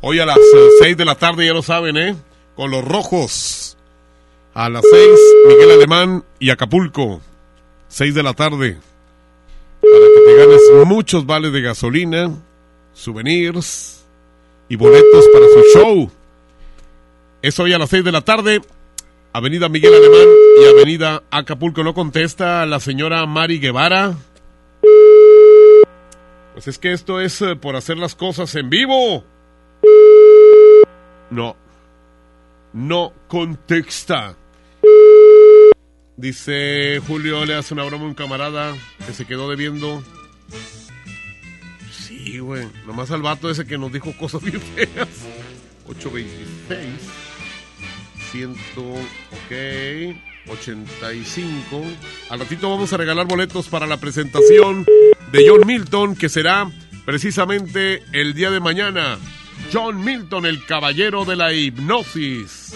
[0.00, 0.38] Hoy a las
[0.80, 2.16] 6 de la tarde, ya lo saben, ¿eh?
[2.56, 3.76] Con los rojos.
[4.54, 5.08] A las 6,
[5.48, 7.20] Miguel Alemán y Acapulco.
[7.88, 8.78] 6 de la tarde.
[9.80, 12.30] Para que te ganes muchos vales de gasolina,
[12.94, 14.04] souvenirs
[14.68, 16.10] y boletos para su show.
[17.42, 18.62] Es hoy a las 6 de la tarde.
[19.34, 20.28] Avenida Miguel Alemán
[20.62, 21.84] y Avenida Acapulco.
[21.84, 24.16] No contesta la señora Mari Guevara.
[26.52, 29.24] Pues es que esto es eh, por hacer las cosas en vivo.
[31.30, 31.56] No.
[32.72, 34.36] No contesta.
[36.16, 38.74] Dice Julio, le hace una broma a un camarada
[39.06, 40.02] que se quedó debiendo.
[41.90, 42.68] Sí, güey.
[42.86, 45.08] Nomás al vato ese que nos dijo cosas bien feas.
[45.88, 46.88] 826.
[48.30, 48.50] 100.
[48.50, 50.31] Ok.
[50.48, 51.82] 85.
[52.30, 54.84] Al ratito vamos a regalar boletos para la presentación
[55.30, 56.70] de John Milton, que será
[57.04, 59.18] precisamente el día de mañana.
[59.72, 62.74] John Milton, el caballero de la hipnosis.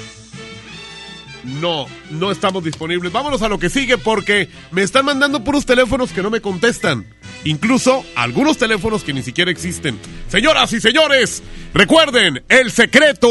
[1.45, 3.13] No, no estamos disponibles.
[3.13, 7.07] Vámonos a lo que sigue porque me están mandando puros teléfonos que no me contestan.
[7.45, 9.99] Incluso algunos teléfonos que ni siquiera existen.
[10.29, 13.29] Señoras y señores, recuerden el secreto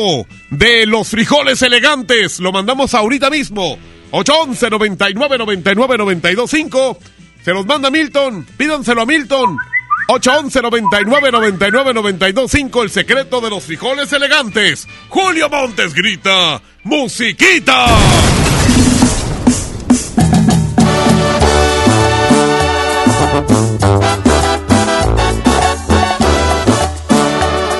[0.50, 2.40] de los frijoles elegantes.
[2.40, 3.78] Lo mandamos ahorita mismo.
[4.16, 6.98] 811 99 99 925
[7.44, 8.46] Se los manda Milton.
[8.58, 9.58] Pídanselo a Milton.
[10.08, 14.88] 811 99 99 925 El secreto de los frijoles elegantes.
[15.10, 17.88] Julio Montes grita: ¡Musiquita!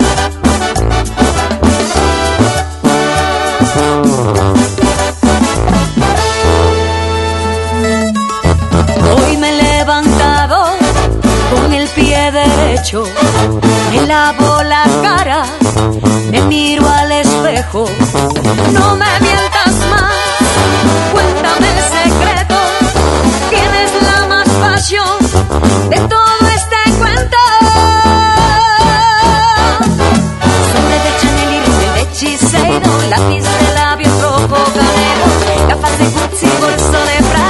[12.70, 13.04] pie derecho,
[13.90, 15.44] me lavo la cara,
[16.30, 17.84] me miro al espejo.
[18.72, 20.12] No me mientas más,
[21.12, 22.56] cuéntame el secreto.
[23.50, 25.18] ¿Quién es la más pasión
[25.88, 27.36] de todo este cuento?
[30.72, 36.92] Sobre de Chanel y de Shiseido, lápiz de labios rojo canelo, gafas de Gucci, bolso
[36.92, 37.49] de Prada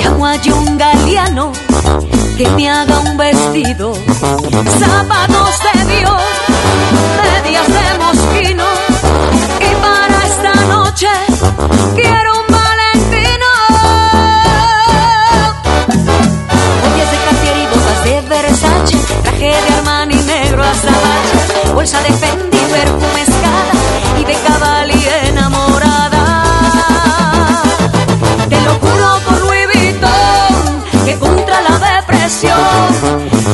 [0.00, 1.52] Ya no hay un galeano
[2.36, 3.94] que me haga un vestido,
[4.78, 6.22] zapatos de Dios,
[7.22, 8.64] medias de mosquino.
[9.60, 11.08] Y para esta noche
[11.94, 13.50] quiero un valentino.
[16.84, 22.00] Hoy es de Cartier y botas de Versace, traje de Armani negro a hasta bolsa
[22.02, 23.72] de Fendi, perfume escala
[24.20, 24.97] y de caballo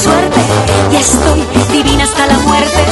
[0.00, 0.40] Suerte
[0.92, 2.82] y estoy divina hasta la muerte.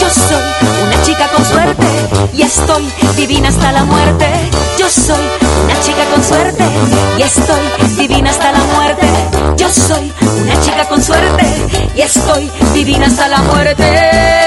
[0.00, 0.44] Yo soy
[0.84, 1.86] una chica con suerte
[2.34, 4.26] y estoy divina hasta la muerte.
[4.78, 5.24] Yo soy
[5.64, 6.64] una chica con suerte
[7.18, 9.06] y estoy divina hasta la muerte.
[9.56, 10.12] Yo soy
[10.42, 11.44] una chica con suerte
[11.94, 14.46] y estoy divina hasta la muerte.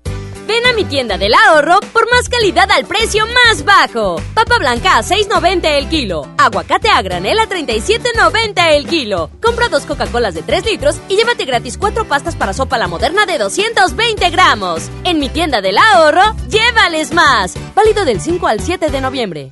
[0.81, 4.19] Mi tienda del ahorro por más calidad al precio más bajo.
[4.33, 6.27] Papa blanca a 6.90 el kilo.
[6.39, 9.29] Aguacate a granel a 37.90 el kilo.
[9.43, 13.27] Compra dos Coca-Colas de 3 litros y llévate gratis cuatro pastas para sopa la moderna
[13.27, 14.89] de 220 gramos.
[15.03, 17.53] En mi tienda del ahorro, llévales más.
[17.75, 19.51] Válido del 5 al 7 de noviembre.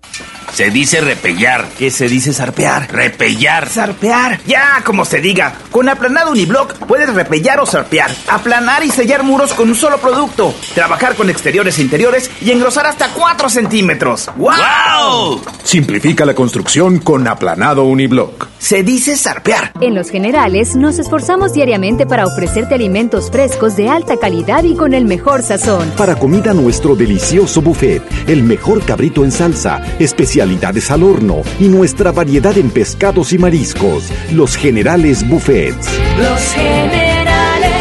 [0.53, 1.69] Se dice repellar.
[1.77, 2.91] ¿Qué se dice zarpear?
[2.91, 3.69] Repellar.
[3.69, 4.41] Zarpear.
[4.45, 5.53] Ya, como se diga.
[5.71, 8.11] Con aplanado uniblock puedes repellar o zarpear.
[8.27, 10.53] Aplanar y sellar muros con un solo producto.
[10.75, 14.29] Trabajar con exteriores e interiores y engrosar hasta 4 centímetros.
[14.35, 15.41] ¡Wow!
[15.63, 18.47] Simplifica la construcción con aplanado uniblock.
[18.59, 19.71] Se dice zarpear.
[19.79, 24.93] En Los Generales nos esforzamos diariamente para ofrecerte alimentos frescos de alta calidad y con
[24.93, 25.91] el mejor sazón.
[25.97, 29.81] Para comida nuestro delicioso buffet, el mejor cabrito en salsa,
[30.41, 34.11] especialidades al horno y nuestra variedad en pescados y mariscos.
[34.31, 35.87] Los Generales Buffets.
[36.17, 37.71] Los Generales.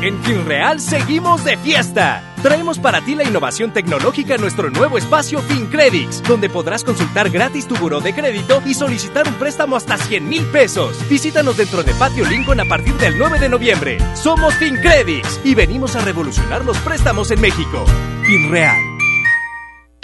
[0.00, 2.22] En FinReal seguimos de fiesta.
[2.42, 7.66] Traemos para ti la innovación tecnológica en nuestro nuevo espacio FinCredits, donde podrás consultar gratis
[7.66, 10.96] tu buró de crédito y solicitar un préstamo hasta 100 mil pesos.
[11.10, 13.98] Visítanos dentro de Patio Lincoln a partir del 9 de noviembre.
[14.14, 17.84] Somos FinCredits y venimos a revolucionar los préstamos en México.
[18.22, 18.95] FinReal.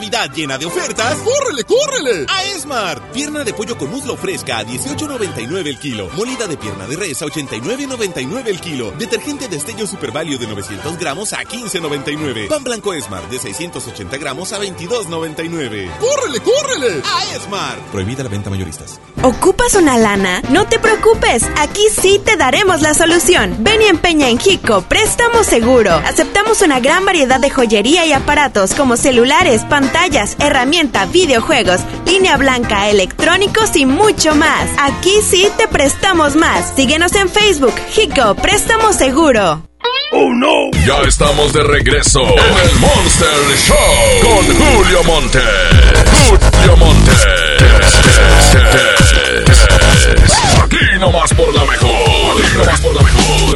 [0.00, 2.24] Navidad llena de ofertas, ¡córrele, córrele!
[2.26, 3.12] A Esmart.
[3.12, 6.08] Pierna de pollo con muslo fresca a 18.99 el kilo.
[6.16, 8.92] Molida de pierna de res a 89.99 el kilo.
[8.92, 12.48] Detergente de Estello Super Value de 900 gramos a 15.99.
[12.48, 15.90] Pan blanco Esmart de 680 gramos a 22.99.
[15.98, 17.02] ¡Córrele, córrele!
[17.04, 17.82] A Esmart.
[17.92, 18.98] Prohibida la venta mayoristas.
[19.22, 20.40] ¿Ocupas una lana?
[20.48, 23.54] No te preocupes, aquí sí te daremos la solución.
[23.58, 25.92] Ven y empeña en Hico, préstamo seguro.
[25.92, 32.88] Aceptamos una gran variedad de joyería y aparatos como celulares, pantallas, herramienta, videojuegos, línea blanca,
[32.90, 34.68] electrónicos y mucho más.
[34.78, 36.72] Aquí sí te prestamos más.
[36.76, 39.64] Síguenos en Facebook, Hico, préstamo seguro.
[40.12, 40.70] ¡Oh no!
[40.86, 43.28] Ya estamos de regreso en el Monster
[43.66, 43.76] Show
[44.22, 45.40] con Julio Monte.
[46.28, 47.10] Julio Monte.
[50.62, 51.90] Aquí nomás por la mejor.
[52.44, 53.54] Aquí nomás por la mejor.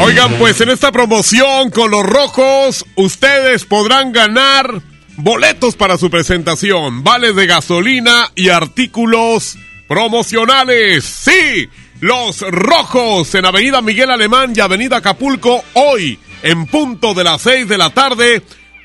[0.00, 4.80] Oigan, pues en esta promoción con los rojos, ustedes podrán ganar
[5.16, 11.04] boletos para su presentación, vales de gasolina y artículos promocionales.
[11.04, 11.68] Sí,
[12.00, 17.68] los rojos en Avenida Miguel Alemán y Avenida Acapulco, hoy en punto de las 6
[17.68, 18.42] de la tarde.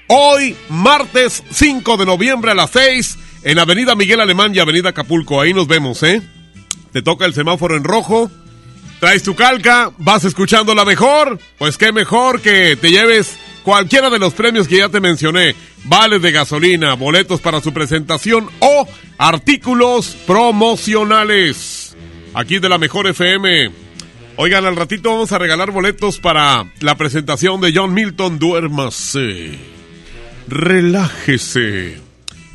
[0.08, 5.40] Hoy, martes 5 de noviembre a las 6, en Avenida Miguel Alemán y Avenida Acapulco.
[5.40, 6.22] Ahí nos vemos, ¿eh?
[6.92, 8.32] Te toca el semáforo en rojo.
[9.00, 11.40] Traes tu calca, vas escuchando la mejor.
[11.58, 15.56] Pues qué mejor que te lleves cualquiera de los premios que ya te mencioné.
[15.86, 18.88] Vales de gasolina, boletos para su presentación o
[19.18, 21.96] artículos promocionales.
[22.34, 23.72] Aquí de la mejor FM.
[24.36, 28.40] Oigan, al ratito vamos a regalar boletos para la presentación de John Milton.
[28.40, 29.60] Duérmase.
[30.48, 32.02] Relájese.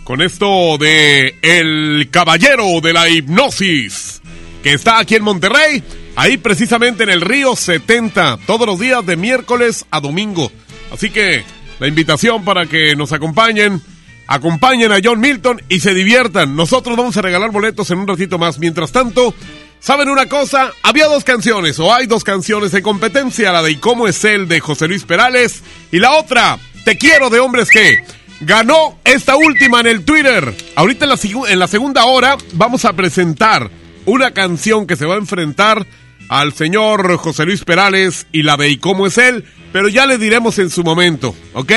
[0.03, 4.23] Con esto de El Caballero de la Hipnosis,
[4.63, 5.83] que está aquí en Monterrey,
[6.19, 10.51] ahí precisamente en el Río 70, todos los días de miércoles a domingo.
[10.93, 11.45] Así que
[11.79, 13.81] la invitación para que nos acompañen,
[14.27, 16.57] acompañen a John Milton y se diviertan.
[16.57, 18.59] Nosotros vamos a regalar boletos en un ratito más.
[18.59, 19.33] Mientras tanto,
[19.79, 20.73] ¿saben una cosa?
[20.83, 24.49] Había dos canciones, o hay dos canciones de competencia, la de ¿Y cómo es él?
[24.49, 25.63] de José Luis Perales,
[25.93, 28.03] y la otra, Te quiero de hombres que
[28.41, 30.53] ganó esta última en el Twitter.
[30.75, 33.71] Ahorita en la, en la segunda hora vamos a presentar
[34.05, 35.87] una canción que se va a enfrentar
[36.29, 39.45] al señor José Luis Perales y la de ¿Y cómo es él?
[39.73, 41.73] Pero ya le diremos en su momento, ¿ok?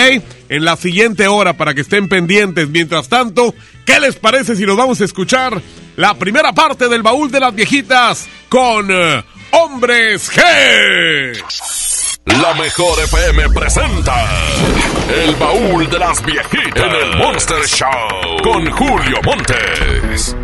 [0.49, 2.69] En la siguiente hora para que estén pendientes.
[2.69, 3.53] Mientras tanto,
[3.85, 5.61] ¿qué les parece si nos vamos a escuchar
[5.97, 11.43] la primera parte del baúl de las viejitas con uh, Hombres G?
[12.25, 14.25] La mejor FM presenta
[15.23, 17.89] El baúl de las viejitas en el Monster Show
[18.43, 20.35] con Julio Montes.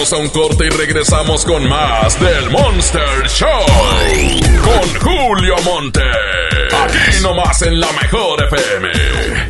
[0.00, 3.66] Vamos a un corte y regresamos con más del Monster Show.
[4.64, 6.49] Con Julio Monte.
[6.72, 8.88] Aquí nomás en la mejor FM.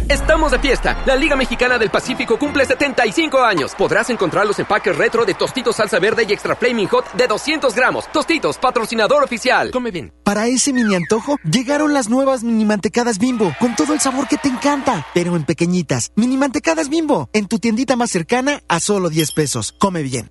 [0.09, 1.03] Estamos de fiesta.
[1.05, 3.75] La Liga Mexicana del Pacífico cumple 75 años.
[3.77, 7.75] Podrás encontrar los empaques retro de Tostitos Salsa Verde y Extra Flaming Hot de 200
[7.75, 8.11] gramos.
[8.11, 9.71] Tostitos, patrocinador oficial.
[9.71, 10.13] Come bien.
[10.25, 14.39] Para ese mini antojo, llegaron las nuevas mini mantecadas bimbo, con todo el sabor que
[14.39, 16.13] te encanta, pero en pequeñitas.
[16.17, 19.75] Mini mantecadas bimbo, en tu tiendita más cercana a solo 10 pesos.
[19.79, 20.31] Come bien.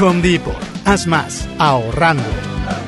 [0.00, 0.56] Home Depot.
[0.84, 2.24] Haz más, ahorrando.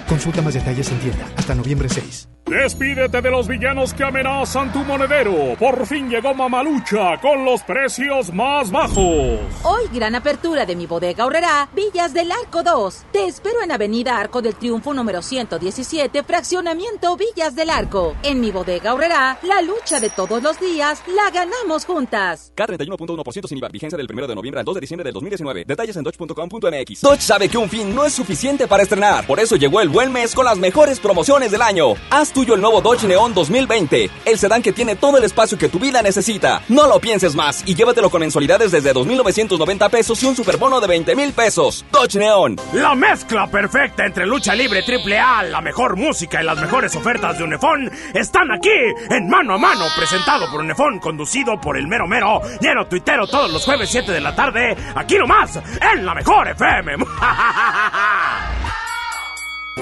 [0.08, 2.28] Consulta más detalles en tienda hasta noviembre 6.
[2.46, 5.56] Despídete de los villanos que amenazan tu monedero.
[5.58, 9.40] Por fin llegó Mamalucha con los precios más bajos.
[9.62, 13.06] Hoy gran apertura de mi bodega ahorrará Villas del Arco 2.
[13.12, 18.14] Te espero en Avenida Arco del Triunfo número 117, fraccionamiento Villas del Arco.
[18.22, 22.52] En mi bodega ahorrará la lucha de todos los días la ganamos juntas.
[22.54, 25.64] K31.1% sin IVA, vigencia del 1 de noviembre al 2 de diciembre del 2019.
[25.66, 26.93] Detalles en dodge.com.mx.
[27.00, 30.12] Dodge sabe que un fin no es suficiente para estrenar, por eso llegó el buen
[30.12, 31.94] mes con las mejores promociones del año.
[32.10, 35.68] Haz tuyo el nuevo Dodge Neon 2020, el sedán que tiene todo el espacio que
[35.68, 36.62] tu vida necesita.
[36.68, 40.86] No lo pienses más y llévatelo con mensualidades desde 2.990 pesos y un superbono de
[40.88, 41.84] 20 mil pesos.
[41.90, 42.56] Dodge Neon.
[42.74, 47.38] La mezcla perfecta entre lucha libre triple A, la mejor música y las mejores ofertas
[47.38, 48.70] de Unefón están aquí
[49.10, 53.50] en Mano a Mano, presentado por Unefón, conducido por el mero mero, lleno tuitero todos
[53.50, 55.58] los jueves 7 de la tarde, aquí nomás,
[55.92, 56.83] en la mejor FM.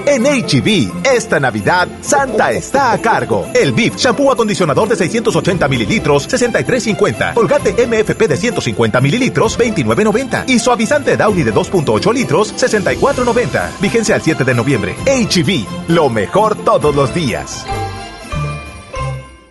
[0.05, 3.47] En HB, esta Navidad, Santa está a cargo.
[3.53, 7.33] El BIF, shampoo acondicionador de 680 mililitros, 63.50.
[7.35, 10.49] Colgate MFP de 150 mililitros, 29.90.
[10.49, 13.79] Y suavizante Downy de 2.8 litros, 64.90.
[13.79, 14.95] Vigencia al 7 de noviembre.
[15.05, 17.65] HB, lo mejor todos los días.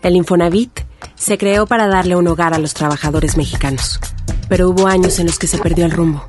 [0.02, 0.80] El Infonavit
[1.14, 4.00] se creó para darle un hogar a los trabajadores mexicanos.
[4.48, 6.28] Pero hubo años en los que se perdió el rumbo.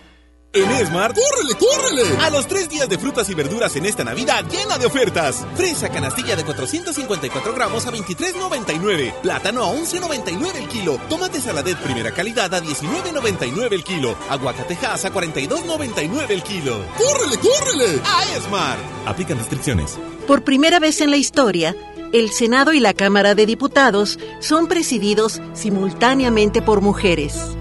[0.53, 2.17] En Esmart, ¡córrele, córrele!
[2.25, 5.47] A los tres días de frutas y verduras en esta Navidad llena de ofertas.
[5.55, 9.13] Fresa canastilla de 454 gramos a 23,99.
[9.21, 10.99] Plátano a 11,99 el kilo.
[11.07, 14.17] Tomate saladet primera calidad a 19,99 el kilo.
[14.29, 16.83] Aguacatejas a 42,99 el kilo.
[16.97, 18.01] ¡Córrele, córrele!
[18.03, 18.81] A Esmart.
[19.05, 19.97] Aplican restricciones.
[20.27, 21.77] Por primera vez en la historia,
[22.11, 27.55] el Senado y la Cámara de Diputados son presididos simultáneamente por mujeres.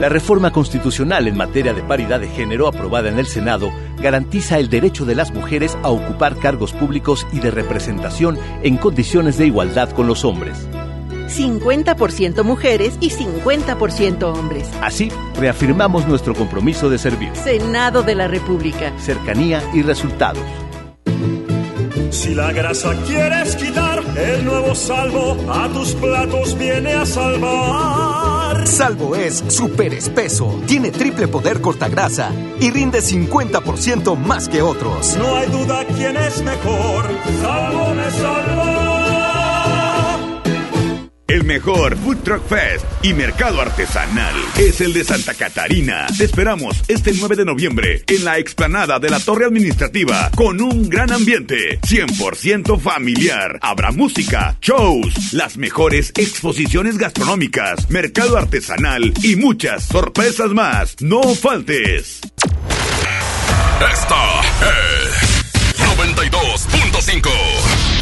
[0.00, 4.70] La reforma constitucional en materia de paridad de género aprobada en el Senado garantiza el
[4.70, 9.90] derecho de las mujeres a ocupar cargos públicos y de representación en condiciones de igualdad
[9.90, 10.66] con los hombres.
[11.28, 14.70] 50% mujeres y 50% hombres.
[14.80, 17.36] Así, reafirmamos nuestro compromiso de servir.
[17.36, 18.98] Senado de la República.
[18.98, 20.42] Cercanía y resultados.
[22.08, 28.19] Si la grasa quieres quitar, el nuevo salvo a tus platos viene a salvar.
[28.64, 35.16] Salvo es súper espeso, tiene triple poder cortagrasa y rinde 50% más que otros.
[35.16, 37.06] No hay duda quién es mejor,
[37.42, 38.79] Salvo me salva.
[41.30, 46.08] El mejor Food Truck Fest y mercado artesanal es el de Santa Catarina.
[46.18, 50.88] Te esperamos este 9 de noviembre en la explanada de la Torre Administrativa con un
[50.88, 53.60] gran ambiente 100% familiar.
[53.62, 60.96] Habrá música, shows, las mejores exposiciones gastronómicas, mercado artesanal y muchas sorpresas más.
[60.98, 62.22] No faltes.
[63.88, 67.79] Esta es 92.5.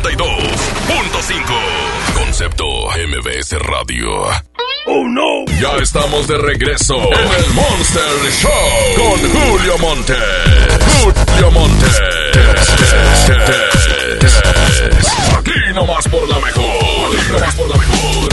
[0.00, 2.14] 92.5.
[2.14, 2.64] Concepto
[2.96, 4.08] MBS Radio.
[4.86, 5.44] Oh no.
[5.60, 8.02] Ya estamos de regreso en el Monster
[8.40, 8.50] Show
[8.96, 10.14] con Julio Monte.
[11.02, 11.86] Julio Monte.
[15.38, 17.14] Aquí nomás por la mejor.
[17.14, 18.32] Aquí nomás por la mejor.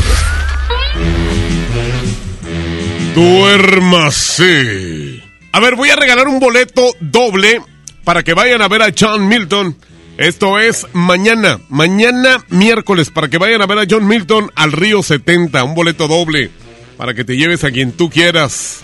[3.15, 5.21] Duérmase.
[5.51, 7.61] A ver, voy a regalar un boleto doble
[8.05, 9.75] para que vayan a ver a John Milton
[10.19, 15.01] esto es mañana, mañana miércoles, para que vayan a ver a John Milton al Río
[15.01, 15.63] 70.
[15.63, 16.51] Un boleto doble
[16.97, 18.81] para que te lleves a quien tú quieras.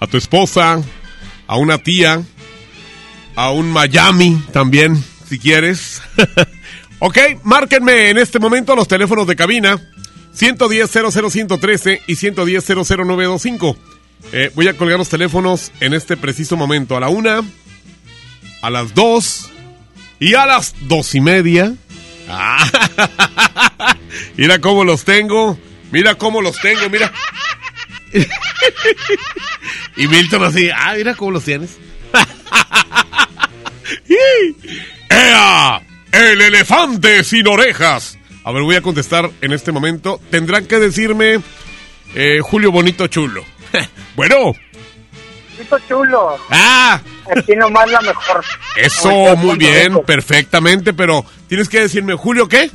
[0.00, 0.82] A tu esposa,
[1.46, 2.22] a una tía,
[3.36, 6.02] a un Miami también, si quieres.
[6.98, 9.80] ok, márquenme en este momento los teléfonos de cabina.
[10.36, 13.76] 110-00113 y 110-00925.
[14.32, 16.98] Eh, voy a colgar los teléfonos en este preciso momento.
[16.98, 17.40] A la una,
[18.60, 19.52] a las dos
[20.20, 21.74] y a las dos y media.
[22.28, 23.96] Ah,
[24.36, 25.58] mira cómo los tengo.
[25.90, 27.12] Mira cómo los tengo, mira.
[29.96, 31.78] y Milton así, ah, mira cómo los tienes.
[35.08, 35.80] ¡Ea!
[36.12, 38.18] El elefante sin orejas.
[38.44, 40.20] A ver, voy a contestar en este momento.
[40.30, 41.40] Tendrán que decirme
[42.14, 43.44] eh, Julio Bonito Chulo.
[44.16, 44.54] bueno.
[45.88, 46.36] Chulo.
[46.50, 47.00] Ah.
[47.36, 48.44] Aquí nomás la mejor.
[48.76, 52.70] Eso, muy bien, perfectamente, pero tienes que decirme Julio qué?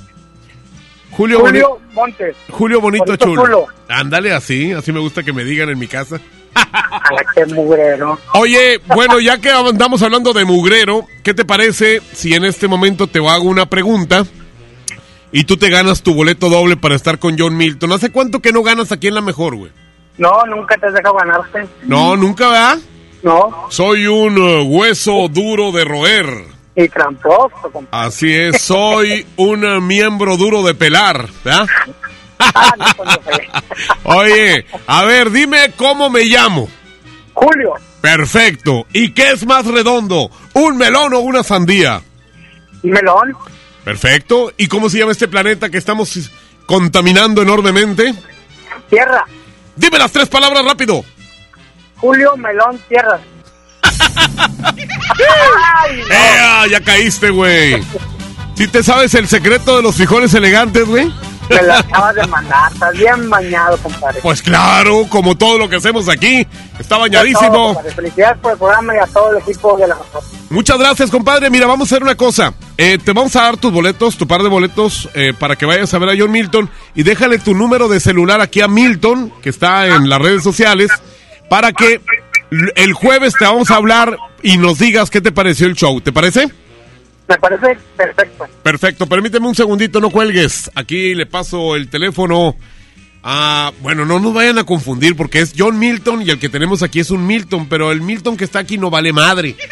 [1.11, 2.35] Julio, Julio Montes.
[2.49, 3.43] Julio Bonito, Bonito Chulo.
[3.43, 3.67] Chulo.
[3.87, 6.19] Ándale así, así me gusta que me digan en mi casa.
[6.55, 8.19] Ay, qué mugrero.
[8.33, 13.07] Oye, bueno, ya que andamos hablando de mugrero, ¿qué te parece si en este momento
[13.07, 14.25] te hago una pregunta
[15.31, 17.91] y tú te ganas tu boleto doble para estar con John Milton?
[17.91, 19.71] ¿Hace cuánto que no ganas aquí en la mejor, güey?
[20.17, 21.67] No, nunca te has dejado ganarte.
[21.83, 22.77] No, nunca, ¿verdad?
[23.23, 23.67] No.
[23.69, 26.45] Soy un uh, hueso duro de roer.
[26.75, 28.07] Y tramposo, compadre.
[28.07, 31.67] Así es, soy un uh, miembro duro de pelar, ¿verdad?
[34.03, 36.67] Oye, a ver, dime cómo me llamo.
[37.33, 37.73] Julio.
[38.01, 38.85] Perfecto.
[38.91, 40.29] ¿Y qué es más redondo?
[40.53, 42.01] ¿Un melón o una sandía?
[42.83, 43.33] ¿Un melón?
[43.85, 44.51] Perfecto.
[44.57, 46.29] ¿Y cómo se llama este planeta que estamos
[46.65, 48.13] contaminando enormemente?
[48.89, 49.25] Tierra.
[49.75, 51.03] Dime las tres palabras rápido.
[51.97, 53.19] Julio, melón, tierra.
[56.09, 56.67] ¡Ea!
[56.69, 57.81] Ya caíste, güey.
[58.55, 61.11] ¿Sí te sabes el secreto de los frijoles elegantes, güey?
[61.49, 62.71] Me la acabas de mandar.
[62.71, 64.21] Estás bien bañado, compadre.
[64.21, 66.47] Pues claro, como todo lo que hacemos aquí.
[66.79, 67.81] Está bañadísimo.
[67.95, 69.97] Felicidades por el programa y a todo el equipo de la.
[70.49, 71.49] Muchas gracias, compadre.
[71.49, 72.53] Mira, vamos a hacer una cosa.
[72.77, 75.93] Eh, te vamos a dar tus boletos, tu par de boletos, eh, para que vayas
[75.93, 76.69] a ver a John Milton.
[76.95, 80.91] Y déjale tu número de celular aquí a Milton, que está en las redes sociales,
[81.49, 82.01] para que
[82.75, 86.01] el jueves te vamos a hablar y nos digas qué te pareció el show.
[86.01, 86.49] ¿Te parece?
[87.27, 88.45] Me parece perfecto.
[88.61, 90.69] Perfecto, permíteme un segundito, no cuelgues.
[90.75, 92.55] Aquí le paso el teléfono
[93.23, 93.71] a...
[93.81, 96.99] Bueno, no nos vayan a confundir porque es John Milton y el que tenemos aquí
[96.99, 99.55] es un Milton, pero el Milton que está aquí no vale madre.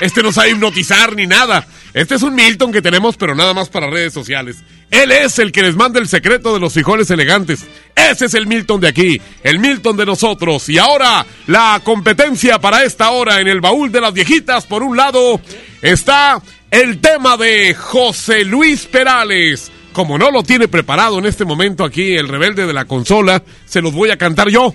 [0.00, 1.66] Este no sabe hipnotizar ni nada.
[1.94, 4.56] Este es un Milton que tenemos, pero nada más para redes sociales.
[4.90, 7.64] Él es el que les manda el secreto de los frijoles elegantes.
[7.94, 10.68] Ese es el Milton de aquí, el Milton de nosotros.
[10.68, 14.66] Y ahora, la competencia para esta hora en el baúl de las viejitas.
[14.66, 15.40] Por un lado,
[15.82, 19.70] está el tema de José Luis Perales.
[19.92, 23.82] Como no lo tiene preparado en este momento aquí el rebelde de la consola, se
[23.82, 24.74] los voy a cantar yo.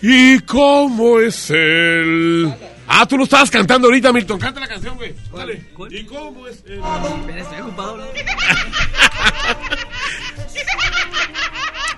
[0.00, 2.54] ¿Y cómo es él?
[2.90, 4.38] Ah, tú lo estabas cantando ahorita, Milton.
[4.38, 5.14] Canta la canción, güey.
[5.34, 5.62] Dale.
[5.90, 6.80] ¿Y cómo es él?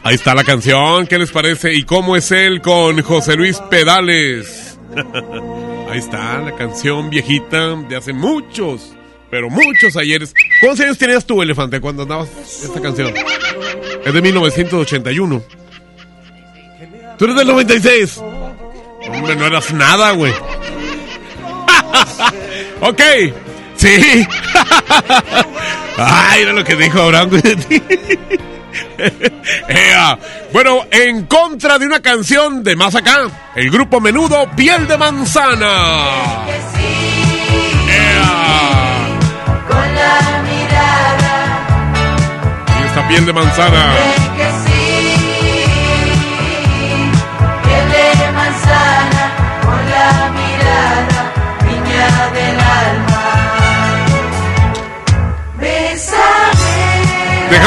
[0.02, 1.06] Ahí está la canción.
[1.06, 1.72] ¿Qué les parece?
[1.74, 4.78] ¿Y cómo es él con José Luis Pedales?
[5.90, 8.92] Ahí está la canción viejita de hace muchos,
[9.30, 10.34] pero muchos ayeres.
[10.60, 12.28] ¿Cuántos años tenías tú, Elefante, cuando andabas
[12.64, 13.14] esta canción?
[14.04, 15.42] Es de 1981.
[17.16, 18.18] Tú eres del 96.
[18.18, 20.32] Hombre, no eras nada, güey.
[22.80, 23.02] Ok.
[23.76, 24.26] Sí.
[25.96, 27.30] Ay, era lo que dijo Abraham.
[29.68, 30.18] Ea.
[30.52, 36.46] Bueno, en contra de una canción de más acá, el grupo menudo Piel de Manzana.
[37.88, 39.18] Ea.
[39.68, 41.66] Con la mirada
[42.80, 44.29] Y esta piel de manzana.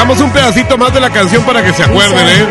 [0.06, 2.46] Un pedacito más de la canción para que se acuerden, ¿eh?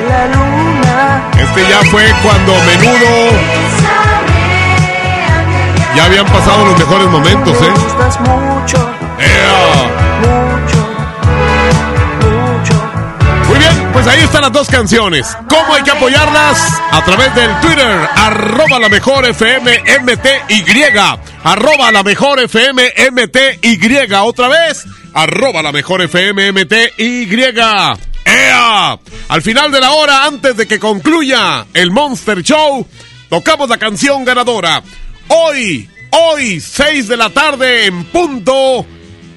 [1.37, 3.29] Este ya fue cuando menudo
[5.95, 7.69] ya habían pasado los mejores momentos, ¿eh?
[7.69, 8.89] gustas mucho,
[9.19, 9.89] ¡Ea!
[13.47, 15.37] Muy bien, pues ahí están las dos canciones.
[15.47, 16.81] ¿Cómo hay que apoyarlas?
[16.91, 20.65] A través del Twitter, arroba la mejor FM MTY.
[21.43, 24.13] Arroba la mejor FM MTY.
[24.25, 27.27] Otra vez, arroba la mejor FM MTY.
[28.25, 28.97] ¡Ea!
[29.27, 32.87] Al final de la hora, antes de que concluya el Monster Show,
[33.29, 34.81] tocamos la canción ganadora.
[35.27, 38.85] Hoy, hoy, 6 de la tarde en punto.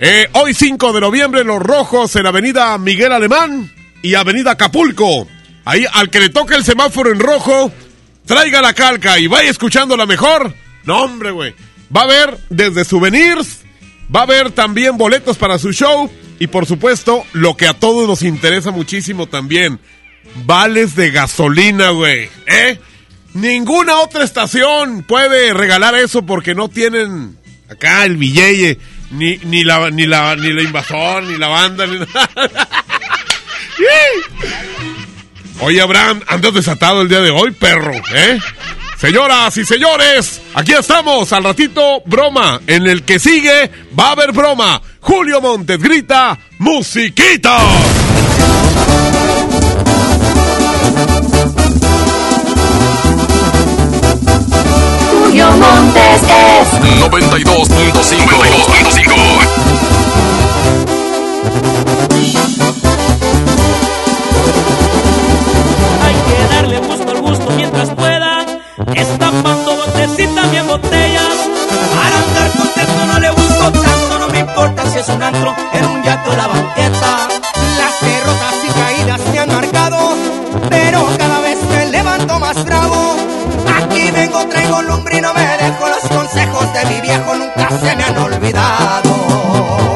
[0.01, 3.73] Eh, hoy 5 de noviembre, Los Rojos en Avenida Miguel Alemán
[4.03, 5.27] y Avenida Acapulco.
[5.65, 7.73] Ahí, al que le toque el semáforo en rojo,
[8.25, 10.55] traiga la calca y vaya escuchando la mejor.
[10.85, 11.55] No, hombre, güey.
[11.95, 13.65] Va a haber desde souvenirs,
[14.15, 18.07] va a haber también boletos para su show y por supuesto, lo que a todos
[18.07, 19.81] nos interesa muchísimo también,
[20.45, 22.29] vales de gasolina, güey.
[22.47, 22.79] ¿Eh?
[23.33, 27.39] Ninguna otra estación puede regalar eso porque no tienen
[27.71, 28.79] acá el billete,
[29.11, 32.29] ni, ni, la, ni, la, ni la invasor, ni la banda, ni nada.
[35.61, 38.39] Oye, Abraham, andas desatado el día de hoy, perro, ¿eh?
[38.99, 42.61] Señoras y señores, aquí estamos al ratito broma.
[42.67, 44.81] En el que sigue va a haber broma.
[45.01, 47.59] Julio Montes grita, musiquita.
[55.13, 56.73] Julio Montes es
[57.03, 57.93] 92.5.
[62.23, 62.86] 92.5.
[74.57, 77.29] importa si es un antro, en un yate o la banqueta.
[77.77, 79.99] Las derrotas y caídas me han marcado,
[80.71, 83.17] pero cada vez me levanto más bravo.
[83.83, 87.97] Aquí vengo, traigo lumbre y no me dejo los consejos de mi viejo, nunca se
[87.97, 89.96] me han olvidado.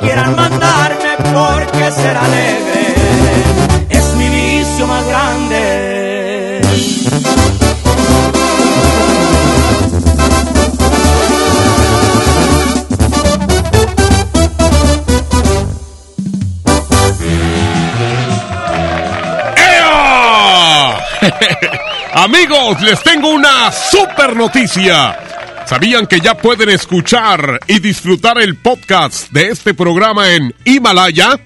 [0.00, 2.94] Quieran mandarme porque ser alegre
[3.90, 5.98] es mi vicio más grande.
[22.14, 25.27] Amigos, les tengo una super noticia.
[25.68, 31.38] ¿Sabían que ya pueden escuchar y disfrutar el podcast de este programa en Himalaya?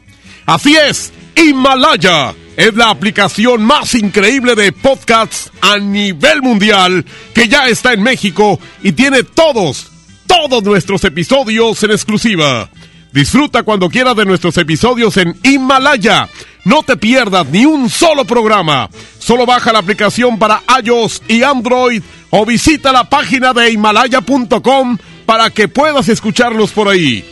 [0.46, 7.04] Así es, Himalaya es la aplicación más increíble de podcasts a nivel mundial
[7.34, 9.90] que ya está en México y tiene todos,
[10.28, 12.70] todos nuestros episodios en exclusiva.
[13.10, 16.28] Disfruta cuando quieras de nuestros episodios en Himalaya.
[16.64, 18.88] No te pierdas ni un solo programa.
[19.18, 25.50] Solo baja la aplicación para iOS y Android o visita la página de himalaya.com para
[25.50, 27.24] que puedas escucharlos por ahí.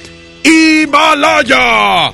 [0.42, 2.12] ¡Himalaya!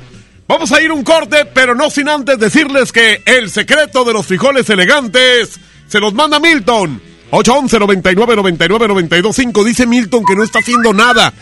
[0.48, 4.26] Vamos a ir un corte, pero no sin antes decirles que el secreto de los
[4.26, 7.01] frijoles elegantes se los manda Milton.
[7.30, 11.32] 811 99 99 925 Dice Milton que no está haciendo nada.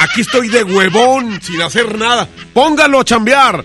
[0.00, 2.28] Aquí estoy de huevón, sin hacer nada.
[2.52, 3.64] Pónganlo a chambear.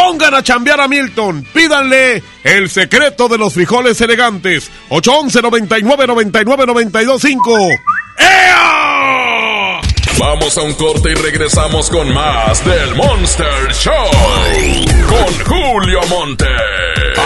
[0.00, 1.44] Pongan a chambear a Milton.
[1.52, 4.70] Pídanle el secreto de los frijoles elegantes.
[4.88, 7.58] 811 99 99 925
[8.18, 8.89] ¡Ea!
[10.20, 13.94] Vamos a un corte y regresamos con más del Monster Show.
[15.08, 16.44] Con Julio Monte.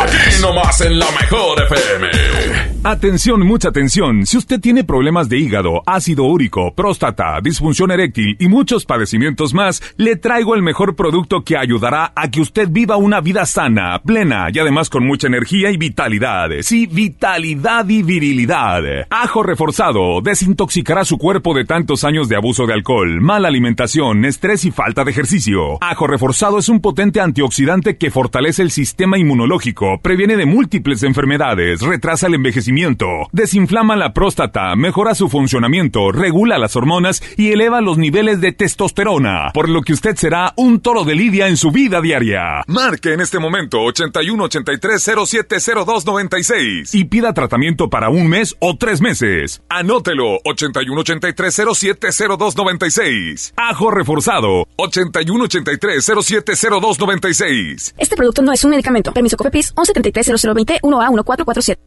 [0.01, 2.75] Aquí nomás en la mejor FM.
[2.85, 4.27] Atención, mucha atención.
[4.27, 9.83] Si usted tiene problemas de hígado, ácido úrico, próstata, disfunción eréctil y muchos padecimientos más,
[9.97, 14.49] le traigo el mejor producto que ayudará a que usted viva una vida sana, plena
[14.53, 16.51] y además con mucha energía y vitalidad.
[16.61, 18.83] Sí, vitalidad y virilidad.
[19.09, 24.27] Ajo reforzado desintoxicará su cuerpo de tantos años de abuso de alcohol alcohol, mala alimentación,
[24.27, 25.79] estrés y falta de ejercicio.
[25.81, 31.81] Ajo reforzado es un potente antioxidante que fortalece el sistema inmunológico, previene de múltiples enfermedades,
[31.81, 37.97] retrasa el envejecimiento, desinflama la próstata, mejora su funcionamiento, regula las hormonas y eleva los
[37.97, 42.03] niveles de testosterona, por lo que usted será un toro de lidia en su vida
[42.03, 42.65] diaria.
[42.67, 48.77] Marque en este momento 81 83 0702 96 y pida tratamiento para un mes o
[48.77, 49.63] tres meses.
[49.71, 53.55] Anótelo 81 83 0702 96.
[53.57, 57.95] Ajo reforzado 81 83 0702 96.
[57.99, 59.13] Este producto no es un medicamento.
[59.13, 61.83] Permiso COFEPIS 1133 0020 1A 1447.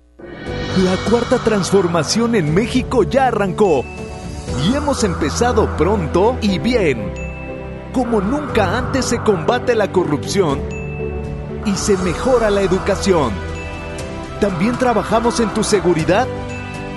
[0.83, 3.83] La cuarta transformación en México ya arrancó
[4.63, 7.11] y hemos empezado pronto y bien.
[7.93, 10.61] Como nunca antes se combate la corrupción
[11.65, 13.31] y se mejora la educación.
[14.39, 16.27] También trabajamos en tu seguridad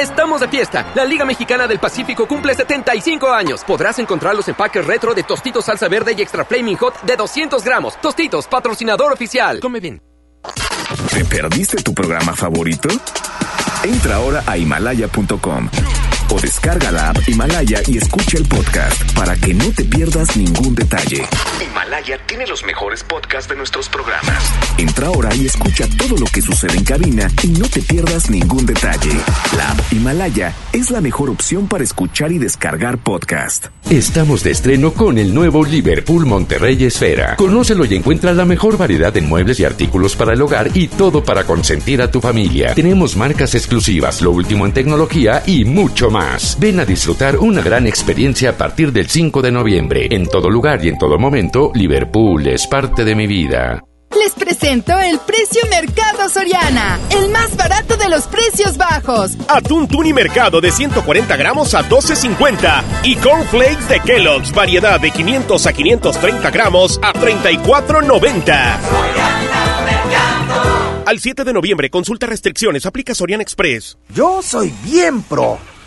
[0.00, 0.90] Estamos de fiesta.
[0.94, 3.62] La Liga Mexicana del Pacífico cumple 75 años.
[3.64, 7.62] Podrás encontrar los empaques retro de Tostitos Salsa Verde y Extra Flaming Hot de 200
[7.62, 8.00] gramos.
[8.00, 9.60] Tostitos, patrocinador oficial.
[9.60, 10.00] Come bien.
[11.12, 12.88] ¿Te perdiste tu programa favorito?
[13.84, 15.68] Entra ahora a himalaya.com
[16.32, 20.74] o descarga la app Himalaya y escucha el podcast para que no te pierdas ningún
[20.74, 21.26] detalle.
[21.60, 24.42] Himalaya tiene los mejores podcasts de nuestros programas.
[24.78, 28.64] Entra ahora y escucha todo lo que sucede en cabina y no te pierdas ningún
[28.66, 29.12] detalle.
[29.56, 33.66] La app Himalaya es la mejor opción para escuchar y descargar podcast.
[33.88, 37.36] Estamos de estreno con el nuevo Liverpool Monterrey Esfera.
[37.36, 41.24] Conócelo y encuentra la mejor variedad de muebles y artículos para el hogar y todo
[41.24, 42.74] para consentir a tu familia.
[42.74, 46.19] Tenemos marcas exclusivas, lo último en tecnología y mucho más.
[46.58, 50.06] Ven a disfrutar una gran experiencia a partir del 5 de noviembre.
[50.10, 53.82] En todo lugar y en todo momento, Liverpool es parte de mi vida.
[54.14, 59.38] Les presento el precio Mercado Soriana, el más barato de los precios bajos.
[59.48, 65.66] Atún Tuni Mercado de 140 gramos a 12.50 y cornflakes de Kellogg's variedad de 500
[65.66, 68.78] a 530 gramos a 34.90.
[71.06, 73.96] Al 7 de noviembre, consulta restricciones, aplica Soriana Express.
[74.14, 75.58] Yo soy bien pro.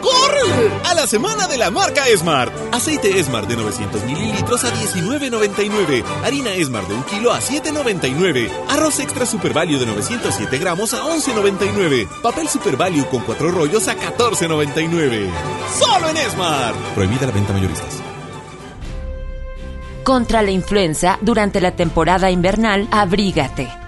[0.00, 0.80] ¡Córrele, córrele!
[0.84, 2.52] A la semana de la marca Smart.
[2.72, 6.04] Aceite Smart de 900 mililitros a 19.99.
[6.24, 8.50] Harina Smart de un kilo a 7.99.
[8.68, 12.08] Arroz extra Super Value de 907 gramos a 11.99.
[12.22, 15.30] Papel Super Value con cuatro rollos a 14.99.
[15.78, 16.76] ¡Solo en Smart!
[16.94, 18.02] Prohibida la venta mayoristas.
[20.04, 23.87] Contra la influenza, durante la temporada invernal, abrígate.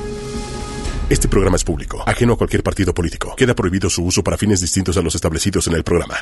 [1.11, 3.35] Este programa es público, ajeno a cualquier partido político.
[3.35, 6.15] Queda prohibido su uso para fines distintos a los establecidos en el programa.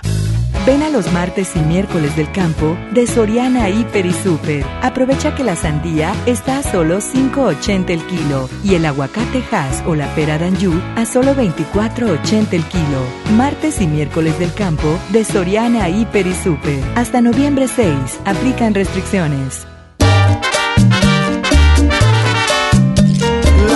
[0.66, 4.66] Ven a los martes y miércoles del campo de Soriana Hiper y Super.
[4.82, 9.94] Aprovecha que la sandía está a solo 5.80 el kilo y el aguacate Hass o
[9.94, 13.06] la pera Danju a solo 24.80 el kilo.
[13.38, 16.84] Martes y miércoles del campo de Soriana Hiper y Super.
[16.96, 18.22] Hasta noviembre 6.
[18.26, 19.68] Aplican restricciones.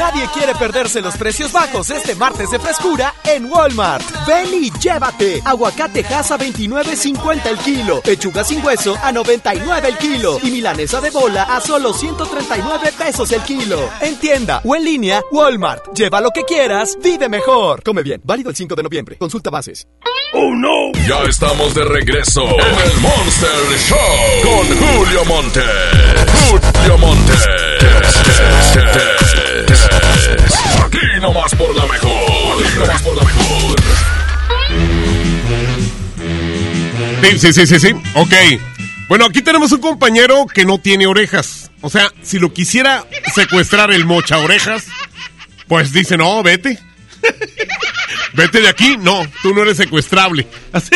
[0.00, 4.02] Nadie quiere perderse los precios bajos este martes de frescura en Walmart.
[4.26, 5.42] Ven y llévate.
[5.44, 8.00] Aguacate Hass a 29.50 el kilo.
[8.00, 10.38] Pechuga sin hueso a 99 el kilo.
[10.42, 13.78] Y milanesa de bola a solo 139 pesos el kilo.
[14.00, 15.92] En tienda o en línea, Walmart.
[15.94, 17.82] Lleva lo que quieras, vive mejor.
[17.82, 18.22] Come bien.
[18.24, 19.18] Válido el 5 de noviembre.
[19.18, 19.86] Consulta bases.
[20.32, 20.92] ¡Oh, no!
[21.06, 23.98] Ya estamos de regreso en el Monster Show
[24.44, 25.60] con Julio Monte.
[26.48, 27.34] Julio Monte.
[29.70, 33.02] Aquí nomás por la mejor.
[33.04, 33.80] Por la mejor.
[37.22, 37.94] Sí, sí, sí, sí, sí.
[38.14, 38.32] Ok.
[39.08, 41.70] Bueno, aquí tenemos un compañero que no tiene orejas.
[41.82, 44.86] O sea, si lo quisiera secuestrar el mocha orejas,
[45.68, 46.78] pues dice, no, vete.
[48.34, 48.96] vete de aquí.
[48.96, 50.46] No, tú no eres secuestrable.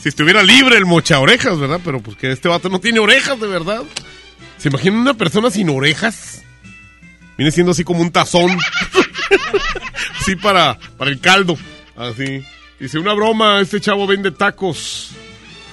[0.00, 1.80] Si estuviera libre el mocha orejas, ¿verdad?
[1.82, 3.82] Pero pues que este vato no tiene orejas, de verdad.
[4.58, 6.43] ¿Se imagina una persona sin orejas?
[7.36, 8.50] Viene siendo así como un tazón.
[10.20, 11.56] así para, para el caldo.
[11.96, 12.44] Así.
[12.78, 15.10] Dice, una broma, este chavo vende tacos.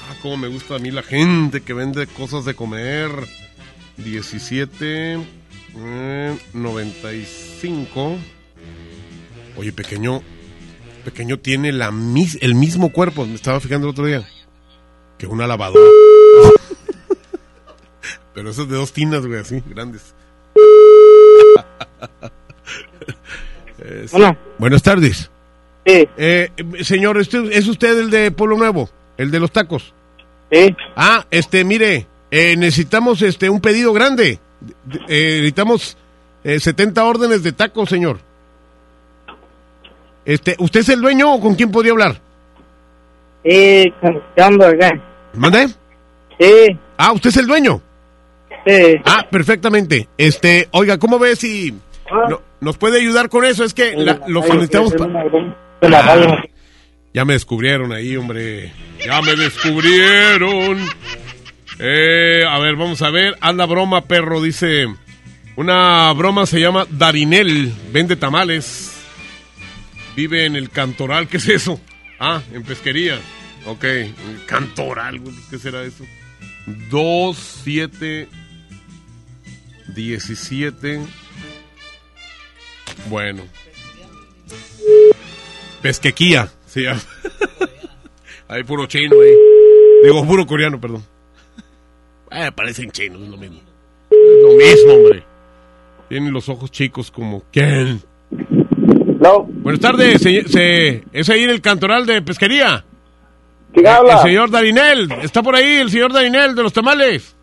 [0.10, 3.12] Ah, cómo me gusta a mí la gente que vende cosas de comer.
[3.98, 5.14] 17,
[5.76, 8.18] eh, 95.
[9.58, 10.22] Oye, pequeño,
[11.06, 14.28] pequeño tiene la mis- el mismo cuerpo, me estaba fijando el otro día,
[15.20, 15.86] que una lavadora.
[18.34, 20.16] Pero eso es de dos tinas, güey, así, grandes.
[23.84, 24.16] Eh, sí.
[24.16, 24.38] Hola.
[24.58, 25.30] Buenas tardes.
[25.86, 26.50] Eh,
[26.82, 28.90] señor, ¿este- ¿es usted el de Pueblo Nuevo?
[29.18, 29.94] ¿El de los tacos?
[30.52, 30.76] Sí.
[30.96, 34.40] Ah, este, mire, eh, necesitamos este un pedido grande.
[35.08, 35.98] Eh, necesitamos
[36.44, 38.20] eh, 70 órdenes de tacos, señor.
[40.26, 42.20] Este, ¿usted es el dueño o con quién podría hablar?
[43.44, 44.92] Sí, contando acá.
[45.34, 45.68] ¿Mande?
[46.40, 46.78] Sí.
[46.98, 47.82] Ah, ¿usted es el dueño?
[48.66, 48.96] Sí.
[49.06, 50.08] Ah, perfectamente.
[50.18, 51.74] Este, oiga, ¿cómo ve si
[52.30, 53.64] no- nos puede ayudar con eso?
[53.64, 54.94] Es que la- lo que necesitamos...
[55.82, 56.42] Ah,
[57.14, 58.72] ya me descubrieron ahí, hombre.
[59.06, 60.78] Ya me descubrieron.
[61.80, 63.36] Eh, a ver, vamos a ver.
[63.42, 64.86] Anda broma, perro, dice.
[65.56, 67.74] Una broma se llama Darinel.
[67.92, 68.96] Vende tamales.
[70.16, 71.28] Vive en el Cantoral.
[71.28, 71.80] ¿Qué es eso?
[72.20, 73.20] Ah, en pesquería.
[73.66, 74.14] Ok, el
[74.46, 75.20] Cantoral.
[75.50, 76.06] ¿Qué será eso?
[76.90, 78.28] 2, 7,
[79.94, 81.02] 17.
[83.10, 83.44] Bueno.
[85.82, 86.50] Pesquequía.
[86.68, 86.86] Sí.
[88.48, 89.36] Hay puro chino ahí.
[90.04, 91.04] Digo, puro coreano, perdón.
[92.32, 93.60] Eh, parecen chinos, es lo mismo.
[94.10, 95.24] Es lo mismo, hombre.
[96.10, 98.02] Tienen los ojos chicos como Ken.
[99.48, 102.84] Buenas tardes, se- se- ¿es ahí en el cantoral de pesquería?
[103.74, 104.16] ¿Quién habla?
[104.16, 107.36] El señor Darinel, está por ahí el señor Darinel de los tamales.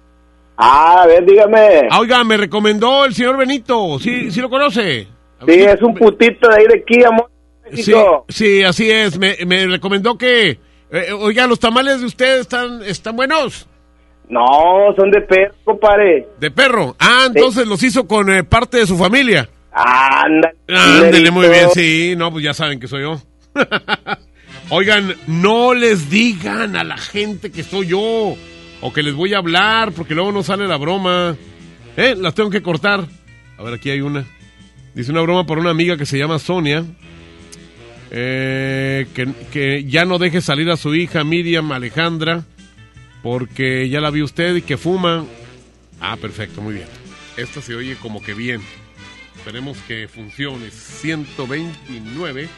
[0.61, 1.87] Ah, a ver, dígame.
[1.89, 5.07] Ah, oiga, me recomendó el señor Benito, ¿sí, sí lo conoce?
[5.47, 7.31] Sí, es un putito de ahí de aquí, amor.
[7.73, 7.93] Sí,
[8.29, 10.59] sí, así es, me, me recomendó que...
[10.91, 13.69] eh, oiga, ¿los tamales de usted están, están buenos?
[14.29, 14.43] No,
[14.97, 16.27] son de perro, compadre.
[16.41, 16.97] ¿De perro?
[16.99, 19.49] Ah, entonces los hizo con eh, parte de su familia.
[19.71, 20.53] Anda.
[20.69, 22.15] Ándele, muy bien, sí.
[22.17, 23.21] No, pues ya saben que soy yo.
[24.71, 28.35] Oigan, no les digan a la gente que soy yo.
[28.81, 31.37] O que les voy a hablar, porque luego no sale la broma.
[31.97, 32.15] ¿Eh?
[32.17, 33.07] Las tengo que cortar.
[33.57, 34.25] A ver, aquí hay una.
[34.95, 36.85] Dice una broma por una amiga que se llama Sonia.
[38.11, 42.45] Eh, que, que ya no deje salir a su hija Miriam Alejandra.
[43.23, 45.25] Porque ya la vi usted y que fuma.
[46.01, 46.87] Ah, perfecto, muy bien.
[47.37, 48.61] Esta se oye como que bien.
[49.37, 50.71] Esperemos que funcione.
[50.71, 52.49] 129.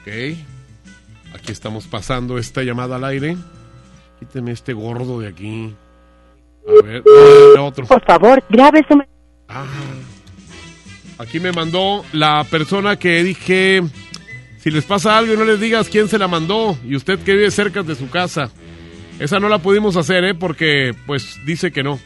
[0.00, 0.55] Ok.
[1.36, 3.36] Aquí estamos pasando esta llamada al aire.
[4.18, 5.74] Quíteme este gordo de aquí.
[6.66, 7.02] A ver,
[7.56, 7.86] ah, otro.
[7.86, 8.96] Por favor, grabe su...
[8.96, 9.06] men-
[11.18, 13.82] Aquí me mandó la persona que dije,
[14.58, 17.34] si les pasa algo y no les digas quién se la mandó y usted que
[17.34, 18.50] vive cerca de su casa.
[19.18, 20.34] Esa no la pudimos hacer, ¿eh?
[20.34, 21.98] Porque pues dice que no.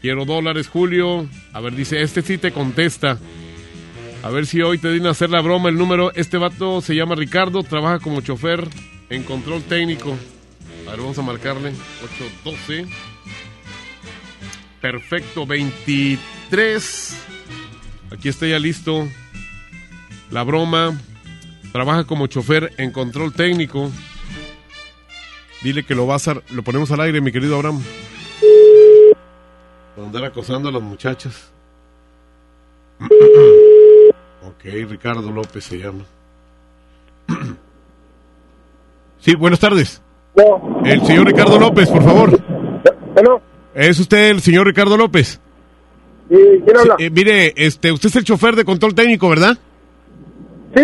[0.00, 1.26] Quiero dólares, Julio.
[1.52, 3.18] A ver, dice, este sí te contesta.
[4.22, 6.12] A ver si hoy te a hacer la broma el número.
[6.14, 8.68] Este vato se llama Ricardo, trabaja como chofer
[9.10, 10.16] en control técnico.
[10.86, 11.72] A ver, vamos a marcarle.
[12.04, 12.86] 812.
[14.80, 17.16] Perfecto, 23.
[18.12, 19.08] Aquí está ya listo.
[20.30, 20.96] La broma.
[21.72, 23.90] Trabaja como chofer en control técnico.
[25.62, 27.82] Dile que lo vas a, lo ponemos al aire, mi querido Abraham.
[29.96, 31.50] Andar acosando a las muchachas.
[34.46, 34.64] ok.
[34.88, 36.04] Ricardo López se llama.
[39.20, 40.02] Sí, buenas tardes.
[40.84, 42.40] El señor Ricardo López, por favor.
[43.72, 45.38] ¿Es usted el señor Ricardo López?
[46.28, 46.96] Sí, ¿quién habla?
[46.98, 49.56] eh, mire, este, usted es el chofer de control técnico, ¿verdad?
[50.74, 50.82] Sí.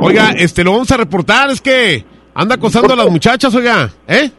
[0.00, 2.04] Oiga, este, lo vamos a reportar, es que
[2.34, 4.30] anda acosando a las muchachas, oiga, ¿eh?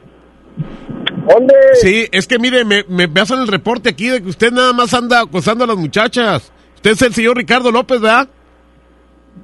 [1.28, 1.54] ¿Dónde?
[1.82, 4.94] Sí, es que mire, me, me hacen el reporte aquí de que usted nada más
[4.94, 6.50] anda acosando a las muchachas.
[6.76, 8.30] Usted es el señor Ricardo López, ¿verdad?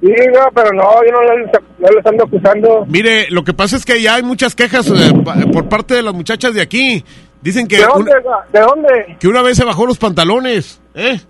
[0.00, 2.84] Sí, no, pero no, yo no les, no ando acusando.
[2.86, 5.12] Mire, lo que pasa es que ya hay muchas quejas eh,
[5.52, 7.04] por parte de las muchachas de aquí.
[7.42, 8.12] Dicen que, ¿De dónde?
[8.24, 9.16] una- ¿De dónde?
[9.20, 11.20] que una vez se bajó los pantalones, ¿eh?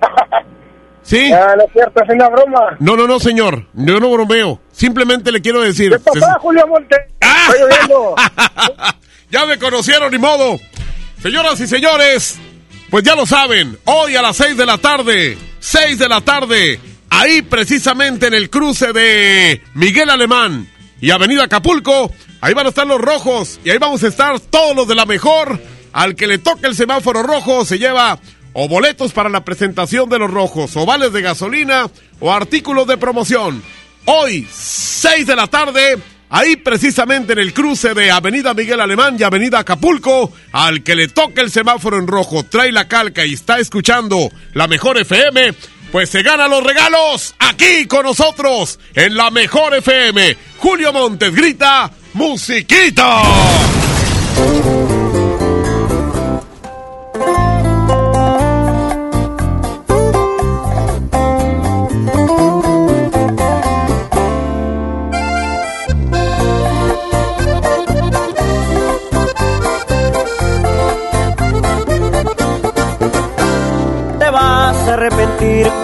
[1.02, 1.32] ¿Sí?
[1.32, 2.76] Ah, no es cierto, es una broma.
[2.78, 3.64] No, no, no, señor.
[3.74, 4.60] Yo no bromeo.
[4.70, 5.90] Simplemente le quiero decir.
[5.90, 6.96] ¿Qué pasó, Julio Monte?
[7.20, 7.46] ¡Ah!
[7.50, 8.14] Estoy oyendo.
[9.30, 10.58] ya me conocieron, ni modo.
[11.20, 12.38] Señoras y señores,
[12.90, 13.76] pues ya lo saben.
[13.84, 16.78] Hoy a las 6 de la tarde, 6 de la tarde,
[17.12, 20.66] ahí precisamente en el cruce de Miguel Alemán
[21.00, 22.10] y Avenida Acapulco,
[22.40, 25.04] ahí van a estar los rojos y ahí vamos a estar todos los de la
[25.04, 25.60] mejor.
[25.92, 28.18] Al que le toque el semáforo rojo se lleva
[28.54, 33.62] o boletos para la presentación de los rojos, o de gasolina o artículos de promoción.
[34.06, 35.98] Hoy, 6 de la tarde,
[36.30, 41.08] ahí precisamente en el cruce de Avenida Miguel Alemán y Avenida Acapulco, al que le
[41.08, 45.54] toque el semáforo en rojo, trae la calca y está escuchando la mejor FM,
[45.92, 50.36] pues se gana los regalos aquí con nosotros en la mejor FM.
[50.58, 53.22] Julio Montes grita, musiquita.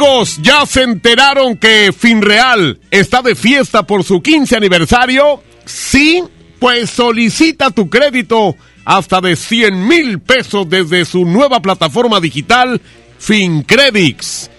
[0.00, 0.38] Amigos!
[0.40, 5.42] ¿Ya se enteraron que Finreal está de fiesta por su 15 aniversario?
[5.66, 6.24] ¿Sí?
[6.58, 8.56] Pues solicita tu crédito
[8.86, 12.80] hasta de 100 mil pesos desde su nueva plataforma digital
[13.18, 14.50] FinCredits.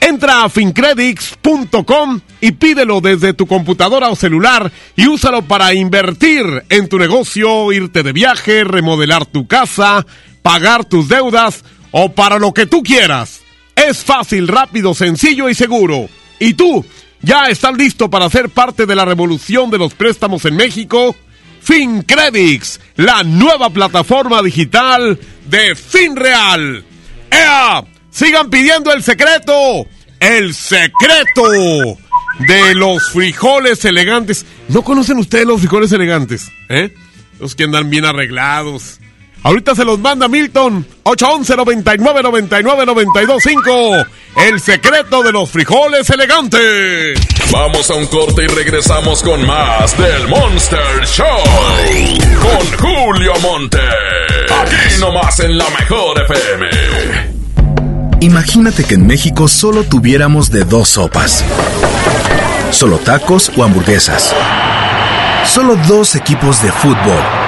[0.00, 6.88] Entra a fincredits.com y pídelo desde tu computadora o celular y úsalo para invertir en
[6.88, 10.06] tu negocio, irte de viaje, remodelar tu casa,
[10.40, 13.42] pagar tus deudas o para lo que tú quieras.
[13.88, 16.10] Es fácil, rápido, sencillo y seguro.
[16.38, 16.84] ¿Y tú?
[17.22, 21.16] ¿Ya estás listo para ser parte de la revolución de los préstamos en México?
[21.62, 26.84] FinCredits, la nueva plataforma digital de FinReal.
[27.30, 27.82] ¡Ea!
[28.10, 29.86] Sigan pidiendo el secreto.
[30.20, 31.48] El secreto
[32.40, 34.44] de los frijoles elegantes.
[34.68, 36.52] ¿No conocen ustedes los frijoles elegantes?
[36.68, 36.94] ¿Eh?
[37.40, 39.00] Los que andan bien arreglados.
[39.42, 40.86] Ahorita se los manda Milton.
[41.04, 44.06] 811 99 99 925.
[44.36, 47.18] El secreto de los frijoles elegantes.
[47.50, 51.26] Vamos a un corte y regresamos con más del Monster Show.
[52.40, 53.78] Con Julio Monte.
[54.60, 56.68] Aquí nomás en la mejor FM.
[58.20, 61.44] Imagínate que en México solo tuviéramos de dos sopas.
[62.70, 64.34] Solo tacos o hamburguesas.
[65.46, 67.47] Solo dos equipos de fútbol.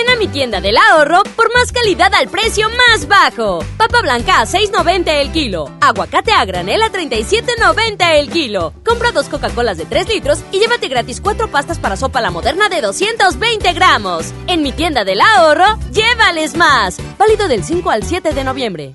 [0.00, 3.62] Ven a mi tienda del ahorro por más calidad al precio más bajo.
[3.76, 5.70] Papa blanca a 6.90 el kilo.
[5.82, 8.72] Aguacate a granel a 37.90 el kilo.
[8.82, 12.70] Compra dos Coca-Colas de 3 litros y llévate gratis cuatro pastas para sopa la moderna
[12.70, 14.32] de 220 gramos.
[14.46, 16.96] En mi tienda del ahorro, llévales más.
[17.18, 18.94] Válido del 5 al 7 de noviembre.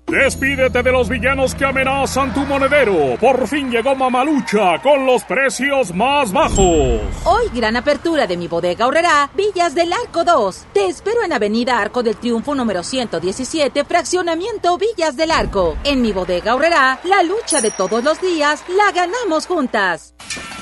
[0.07, 3.15] Despídete de los villanos que amenazan tu monedero.
[3.17, 6.99] Por fin llegó Mamalucha con los precios más bajos.
[7.23, 10.65] Hoy gran apertura de mi bodega ahorrará Villas del Arco 2.
[10.73, 15.77] Te espero en Avenida Arco del Triunfo número 117, fraccionamiento Villas del Arco.
[15.85, 20.13] En mi bodega ahorrará la lucha de todos los días la ganamos juntas.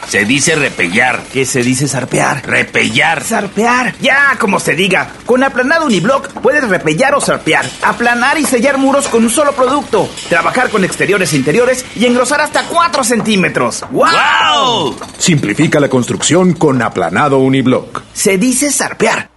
[0.09, 1.21] Se dice repellar.
[1.31, 2.43] ¿Qué se dice zarpear?
[2.43, 3.23] Repellar.
[3.23, 3.93] Zarpear.
[4.01, 5.11] Ya, como se diga.
[5.27, 7.63] Con aplanado uniblock puedes repellar o zarpear.
[7.83, 10.09] Aplanar y sellar muros con un solo producto.
[10.27, 13.85] Trabajar con exteriores e interiores y engrosar hasta 4 centímetros.
[13.91, 14.95] ¡Wow!
[15.19, 18.01] Simplifica la construcción con aplanado uniblock.
[18.11, 19.29] Se dice zarpear.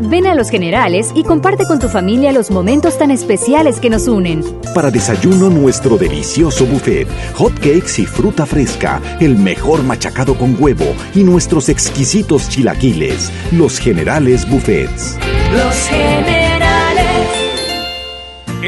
[0.00, 4.08] Ven a Los Generales y comparte con tu familia los momentos tan especiales que nos
[4.08, 4.42] unen.
[4.74, 10.94] Para desayuno, nuestro delicioso buffet, hot cakes y fruta fresca, el mejor machacado con huevo
[11.14, 13.30] y nuestros exquisitos chilaquiles.
[13.52, 15.18] Los Generales Buffets.
[15.52, 16.37] Los Generales.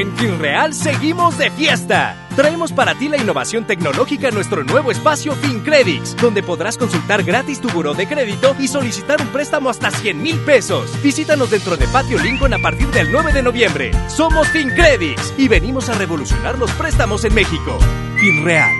[0.01, 2.17] En FinReal seguimos de fiesta.
[2.35, 7.61] Traemos para ti la innovación tecnológica en nuestro nuevo espacio FinCredits, donde podrás consultar gratis
[7.61, 10.89] tu buró de crédito y solicitar un préstamo hasta 100 mil pesos.
[11.03, 13.91] Visítanos dentro de Patio Lincoln a partir del 9 de noviembre.
[14.07, 17.77] Somos FinCredits y venimos a revolucionar los préstamos en México.
[18.17, 18.71] FinReal.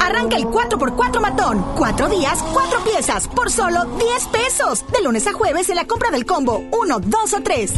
[0.00, 1.64] Arranca el 4x4 matón.
[1.76, 4.84] Cuatro días, cuatro piezas, por solo 10 pesos.
[4.90, 7.74] De lunes a jueves en la compra del combo 1, 2 o 3.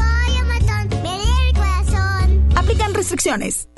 [2.76, 3.68] Aplican restricciones.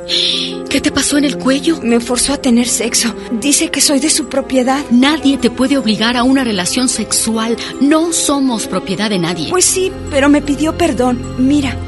[0.69, 1.81] ¿Qué te pasó en el cuello?
[1.83, 3.15] Me forzó a tener sexo.
[3.31, 4.85] Dice que soy de su propiedad.
[4.91, 7.57] Nadie te puede obligar a una relación sexual.
[7.81, 9.51] No somos propiedad de nadie.
[9.51, 11.23] Pues sí, pero me pidió perdón.
[11.39, 11.77] Mira,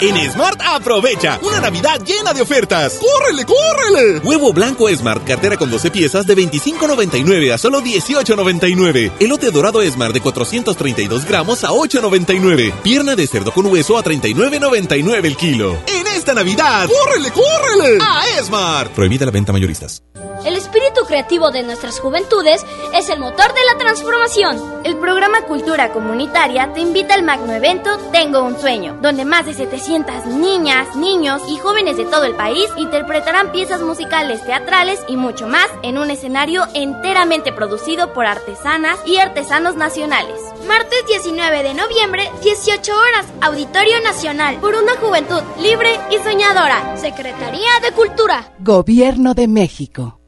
[0.00, 3.00] En Smart aprovecha una Navidad llena de ofertas.
[3.00, 4.20] ¡Córrele, córrele!
[4.20, 9.14] Huevo blanco Smart, cartera con 12 piezas de 25.99 a solo 18.99.
[9.18, 12.74] Elote dorado Smart de 432 gramos a 8.99.
[12.82, 15.76] Pierna de cerdo con hueso a 39.99 el kilo.
[15.88, 17.98] En esta Navidad, ¡córrele, córrele!
[18.00, 18.92] A Smart.
[18.92, 20.04] Prohibida la venta mayoristas.
[20.44, 22.64] El espíritu creativo de nuestras juventudes
[22.94, 24.80] es el motor de la transformación.
[24.84, 29.54] El programa Cultura Comunitaria te invita al magno evento Tengo un sueño, donde más de
[29.54, 35.46] 700 niñas, niños y jóvenes de todo el país interpretarán piezas musicales, teatrales y mucho
[35.46, 40.38] más en un escenario enteramente producido por artesanas y artesanos nacionales.
[40.66, 46.96] Martes 19 de noviembre, 18 horas, Auditorio Nacional, por una juventud libre y soñadora.
[46.98, 48.52] Secretaría de Cultura.
[48.58, 50.20] Gobierno de México.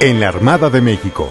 [0.00, 1.30] En la Armada de México,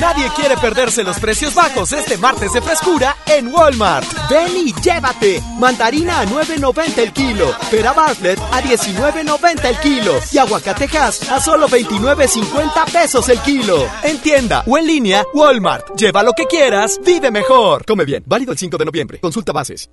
[0.00, 4.06] Nadie quiere perderse los precios bajos este martes de frescura en Walmart.
[4.28, 5.42] Ven y llévate.
[5.58, 7.54] Mandarina a 9.90 el kilo.
[7.70, 10.18] Pera Bartlett a 19.90 el kilo.
[10.32, 13.88] Y aguacatejas a solo 29.50 pesos el kilo.
[14.02, 15.96] En tienda o en línea, Walmart.
[15.96, 17.84] Lleva lo que quieras, vive mejor.
[17.86, 18.22] Come bien.
[18.26, 19.18] Válido el 5 de noviembre.
[19.20, 19.88] Consulta bases.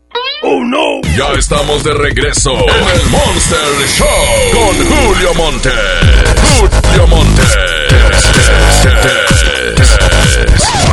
[0.46, 1.00] ¡Oh, no!
[1.16, 4.08] Ya estamos de regreso en el Monster Show
[4.52, 5.72] con Julio Monte.
[6.60, 7.44] Julio Monte.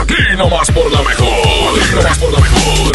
[0.01, 1.81] Aquí nomás por la mejor.
[1.81, 2.93] Aquí nomás por la mejor.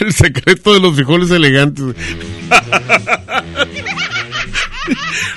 [0.00, 1.84] El secreto de los frijoles elegantes.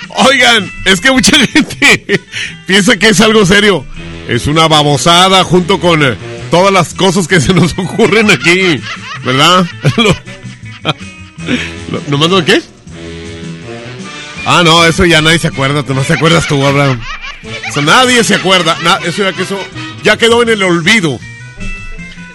[0.10, 2.22] Oigan, es que mucha gente
[2.68, 3.86] piensa que es algo serio.
[4.28, 6.16] Es una babosada junto con eh,
[6.50, 8.80] todas las cosas que se nos ocurren aquí,
[9.26, 9.66] ¿verdad?
[12.08, 12.62] ¿No mando qué?
[14.46, 17.00] Ah, no, eso ya nadie se acuerda, tú no te acuerdas tú, Abraham.
[17.68, 18.78] Eso nadie se acuerda.
[19.06, 19.58] eso ya que eso
[20.04, 21.20] ya quedó en el olvido.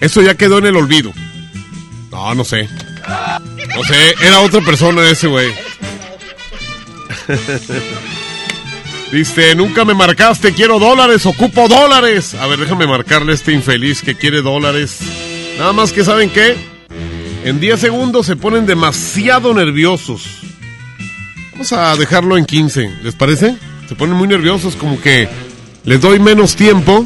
[0.01, 1.13] Eso ya quedó en el olvido.
[2.11, 2.69] No, no sé.
[3.75, 5.53] No sé, era otra persona ese güey.
[9.13, 12.35] Dice, nunca me marcaste, quiero dólares, ocupo dólares.
[12.35, 15.01] A ver, déjame marcarle a este infeliz que quiere dólares.
[15.59, 16.57] Nada más que saben qué.
[17.45, 20.27] En 10 segundos se ponen demasiado nerviosos.
[21.59, 23.57] Vamos a dejarlo en 15, ¿les parece?
[23.89, 25.29] Se ponen muy nerviosos, como que
[25.83, 27.05] les doy menos tiempo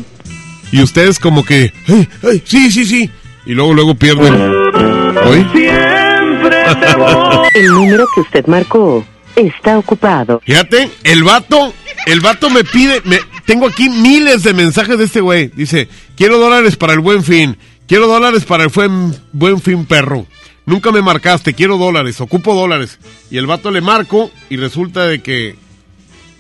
[0.71, 2.43] y ustedes como que, ¡ay, ay!
[2.45, 3.11] Sí, sí, sí.
[3.47, 4.35] Y luego, luego pierden.
[4.35, 5.47] ¿Hoy?
[7.55, 9.03] El número que usted marcó
[9.37, 10.43] está ocupado.
[10.45, 11.73] Fíjate, el vato,
[12.05, 15.47] el vato me pide, me, tengo aquí miles de mensajes de este güey.
[15.47, 17.57] Dice, quiero dólares para el buen fin,
[17.89, 20.27] quiero dólares para el buen, buen fin perro.
[20.65, 22.99] Nunca me marcaste, quiero dólares, ocupo dólares.
[23.31, 25.57] Y el vato le marco y resulta de que,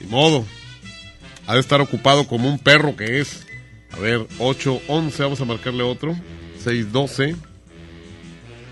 [0.01, 0.45] de modo,
[1.47, 3.47] ha de estar ocupado como un perro que es.
[3.91, 6.17] A ver, 8, 11, vamos a marcarle otro.
[6.63, 7.37] 6, 12.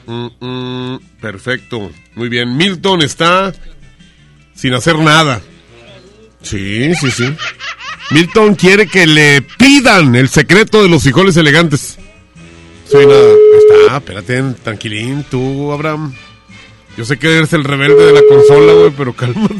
[0.07, 2.57] Mm, mm, perfecto, muy bien.
[2.57, 3.53] Milton está
[4.55, 5.43] sin hacer nada.
[6.43, 7.35] Sí, sí, sí.
[8.11, 11.99] Milton quiere que le pidan el secreto de los frijoles elegantes.
[12.91, 13.05] Soy.
[13.05, 16.13] Está, espérate, tranquilín, tú, Abraham.
[16.97, 19.55] Yo sé que eres el rebelde de la consola, güey, pero cálmate.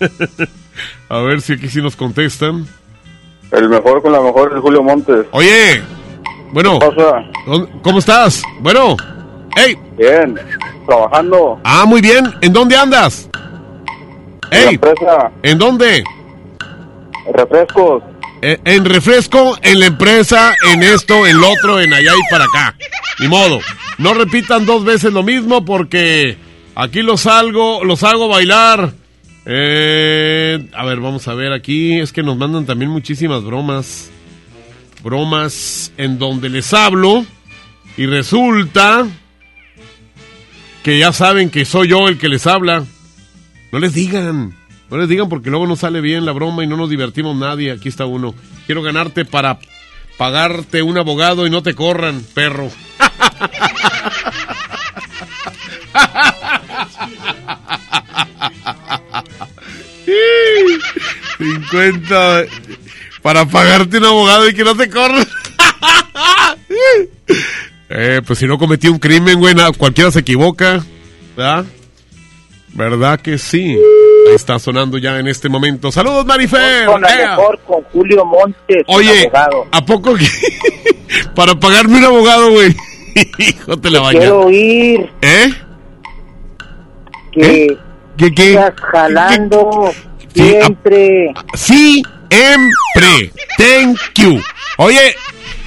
[1.08, 2.66] A ver si aquí sí nos contestan.
[3.52, 5.26] El mejor con la mejor es Julio Montes.
[5.30, 5.82] Oye,
[6.52, 6.78] bueno,
[7.82, 8.42] ¿cómo estás?
[8.60, 8.96] Bueno,
[9.54, 9.76] hey.
[9.96, 10.36] Bien,
[10.84, 11.60] trabajando.
[11.62, 12.24] Ah, muy bien.
[12.40, 13.28] ¿En dónde andas?
[14.50, 14.80] En
[15.42, 16.02] ¿En dónde?
[17.32, 18.02] Refrescos.
[18.42, 22.44] Eh, en refresco, en la empresa, en esto, en lo otro, en allá y para
[22.44, 22.76] acá.
[23.18, 23.60] Ni modo.
[23.98, 26.36] No repitan dos veces lo mismo porque
[26.74, 28.92] aquí los hago, los hago bailar.
[29.46, 31.98] Eh, a ver, vamos a ver aquí.
[31.98, 34.10] Es que nos mandan también muchísimas bromas.
[35.02, 37.24] Bromas en donde les hablo.
[37.96, 39.06] Y resulta
[40.82, 42.84] que ya saben que soy yo el que les habla.
[43.72, 44.54] No les digan.
[44.90, 47.72] No les digan porque luego no sale bien la broma y no nos divertimos nadie.
[47.72, 48.34] Aquí está uno.
[48.66, 49.58] Quiero ganarte para
[50.16, 52.70] pagarte un abogado y no te corran, perro.
[61.38, 62.44] 50
[63.22, 65.26] para pagarte un abogado y que no te corran.
[67.88, 70.84] eh, pues si no cometí un crimen, güey, cualquiera se equivoca.
[71.36, 71.66] ¿Verdad?
[72.76, 73.78] ¿Verdad que sí?
[74.34, 75.90] Está sonando ya en este momento.
[75.90, 76.84] ¡Saludos, Marifer!
[76.84, 78.84] Con mejor, con Julio Montes.
[78.86, 79.30] Oye,
[79.72, 80.26] ¿a poco que
[81.34, 82.76] para pagarme un abogado, güey?
[83.38, 84.18] Hijo, te la baña.
[84.20, 85.10] Quiero ir.
[85.22, 85.54] ¿Eh?
[87.32, 87.76] Que
[88.18, 88.34] ¿Qué?
[88.34, 89.92] ¿Qué, Estás jalando.
[90.34, 91.32] Siempre.
[91.54, 93.32] Siempre.
[93.56, 94.38] Thank you.
[94.76, 95.16] Oye,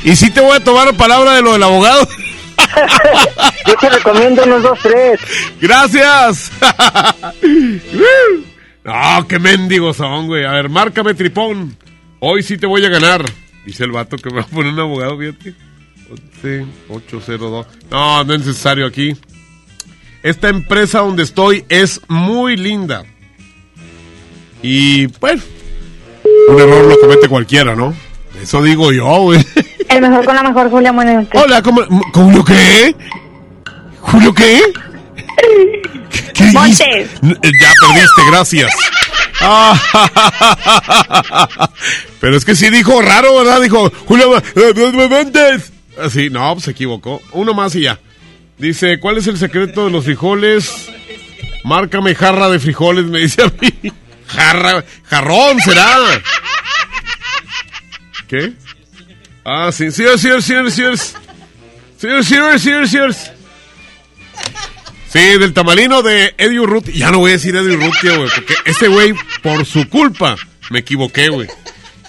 [0.04, 2.08] ¿y si te voy a tomar la palabra de lo del abogado?
[3.68, 5.20] Yo te recomiendo unos dos, tres.
[5.62, 6.52] Gracias.
[8.84, 10.46] no, qué mendigos son, güey.
[10.46, 11.78] A ver, márcame tripón.
[12.20, 13.26] Hoy sí te voy a ganar.
[13.66, 15.54] Dice el vato que me va a poner un abogado, fíjate.
[16.90, 17.68] 802.
[17.92, 19.16] No, no es necesario aquí.
[20.24, 23.06] Esta empresa donde estoy es muy linda.
[24.62, 25.42] Y bueno,
[26.50, 27.96] un error lo comete cualquiera, ¿no?
[28.42, 29.40] Eso digo yo, güey.
[29.90, 31.28] El mejor con la mejor, Julia Montes.
[31.34, 31.82] Hola, ¿cómo,
[32.14, 32.96] ¿Julio qué?
[34.00, 34.62] ¿Julio qué?
[36.34, 37.10] ¿Qué Montes.
[37.22, 38.72] Ya perdiste, gracias.
[42.20, 43.62] Pero es que sí dijo raro, ¿verdad?
[43.62, 44.42] Dijo, Julio
[45.10, 45.72] Montes.
[46.00, 47.22] Así, no, pues se equivocó.
[47.32, 48.00] Uno más y ya.
[48.58, 50.90] Dice, ¿cuál es el secreto de los frijoles?
[51.64, 53.92] Márcame jarra de frijoles, me dice a mí.
[54.28, 55.98] Jarra, jarrón será.
[58.28, 58.54] ¿Qué?
[59.44, 60.84] Ah, sí, sí, sí, sí, sí,
[61.98, 63.00] sí, sí,
[65.12, 66.92] Sí, del tamalino de Eddie Urruti.
[66.92, 70.36] Ya no voy a decir Eddie Urruti, güey, porque ese güey, por su culpa,
[70.70, 71.48] me equivoqué, güey.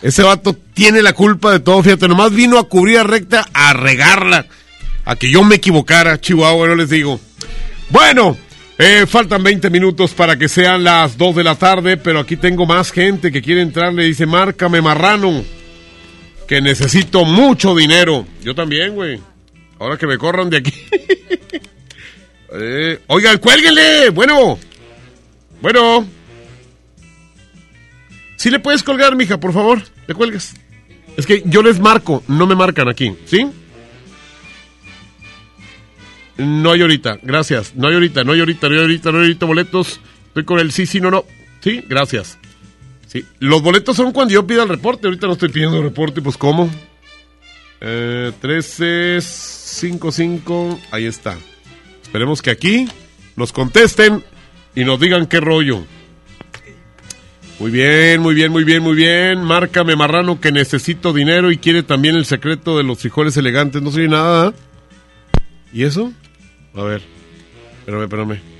[0.02, 3.72] Ese vato tiene la culpa de todo, fíjate, nomás vino a cubrir a recta, a
[3.72, 4.46] regarla,
[5.04, 7.20] a que yo me equivocara, Chihuahua, no les digo.
[7.90, 8.36] Bueno,
[8.78, 12.66] eh, faltan 20 minutos para que sean las 2 de la tarde, pero aquí tengo
[12.66, 15.42] más gente que quiere entrar, le dice, márcame marrano
[16.50, 18.26] que necesito mucho dinero.
[18.42, 19.20] Yo también, güey.
[19.78, 20.72] Ahora que me corran de aquí.
[22.52, 24.10] eh, oigan, cuélguenle.
[24.10, 24.58] Bueno.
[25.62, 26.08] Bueno.
[28.34, 29.80] Si le puedes colgar, mija, por favor.
[30.08, 30.56] Le cuelgas.
[31.16, 33.46] Es que yo les marco, no me marcan aquí, ¿sí?
[36.36, 37.76] No hay ahorita, gracias.
[37.76, 40.00] No hay ahorita, no hay ahorita, no hay ahorita, no hay ahorita boletos.
[40.26, 41.24] Estoy con el sí, sí, no, no.
[41.60, 42.39] Sí, gracias.
[43.10, 45.08] Sí, los boletos son cuando yo pida el reporte.
[45.08, 46.70] Ahorita no estoy pidiendo el reporte, pues ¿cómo?
[47.80, 51.36] Eh, 1355, ahí está.
[52.02, 52.86] Esperemos que aquí
[53.34, 54.22] nos contesten
[54.76, 55.84] y nos digan qué rollo.
[57.58, 59.42] Muy bien, muy bien, muy bien, muy bien.
[59.42, 63.82] Márcame marrano que necesito dinero y quiere también el secreto de los frijoles elegantes.
[63.82, 64.54] No soy nada.
[65.72, 66.12] ¿Y eso?
[66.76, 67.02] A ver.
[67.80, 68.59] Espérame, espérame.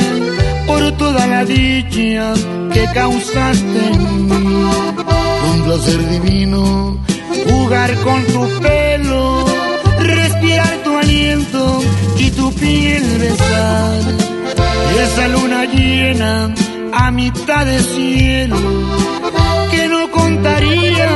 [0.66, 2.32] por toda la dicha
[2.72, 4.70] que causaste en mí.
[5.52, 6.98] Un placer divino
[7.48, 9.44] jugar con tu pelo,
[9.98, 11.80] respirar tu aliento
[12.18, 14.00] y tu piel besar.
[15.04, 16.52] Esa luna llena
[16.92, 18.56] a mitad de cielo
[19.70, 21.10] que no contaría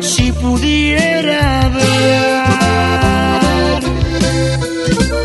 [0.00, 2.46] si pudiera ver.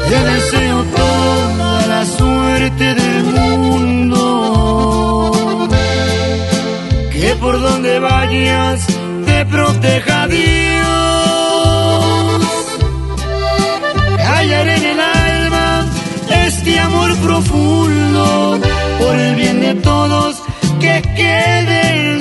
[0.10, 4.10] Te deseo toda la suerte del mundo,
[7.14, 8.91] que por donde vayas
[9.46, 10.42] proteja Dios.
[14.20, 15.86] Hallaré en el alma
[16.46, 18.60] este amor profundo
[19.00, 20.42] por el bien de todos
[20.80, 22.21] que queden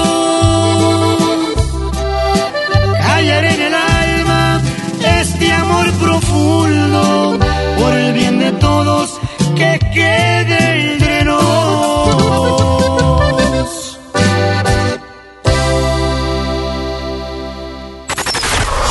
[8.83, 9.19] Todos
[9.55, 11.41] que quede entre nos.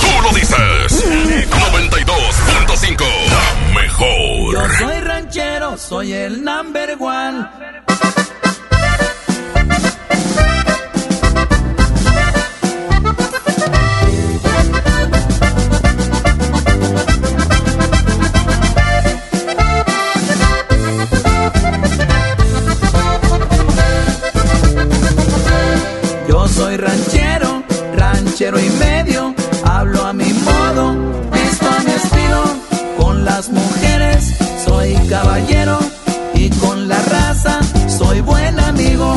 [0.01, 1.05] Tú lo dices.
[1.51, 3.05] 92.5.
[3.35, 4.53] La mejor.
[4.53, 7.50] Yo soy ranchero, soy el number one.
[34.65, 35.79] Soy caballero
[36.35, 39.15] y con la raza soy buen amigo,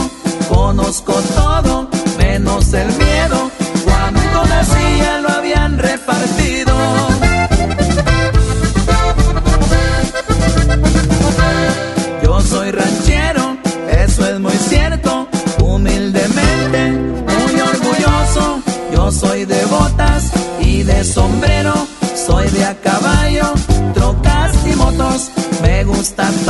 [0.50, 3.50] conozco todo menos el miedo,
[3.86, 6.74] cuando nacía lo habían repartido.
[12.24, 13.58] Yo soy ranchero,
[14.06, 15.28] eso es muy cierto,
[15.60, 18.62] humildemente, muy orgulloso.
[18.94, 21.74] Yo soy de botas y de sombrero,
[22.28, 22.76] soy de a
[26.04, 26.43] Me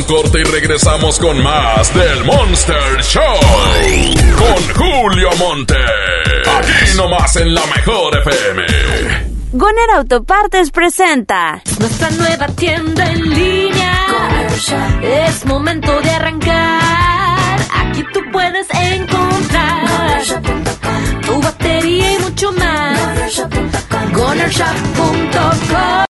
[0.00, 3.22] un corte y regresamos con más del Monster Show.
[4.38, 5.74] Con Julio Monte.
[6.58, 8.62] Aquí nomás en la mejor FM.
[9.52, 14.06] Goner Autopartes presenta Nuestra nueva tienda en línea.
[15.02, 17.60] Es momento de arrancar.
[17.74, 20.22] Aquí tú puedes encontrar
[21.26, 23.42] tu batería y mucho más.
[24.12, 26.06] GonerShop.com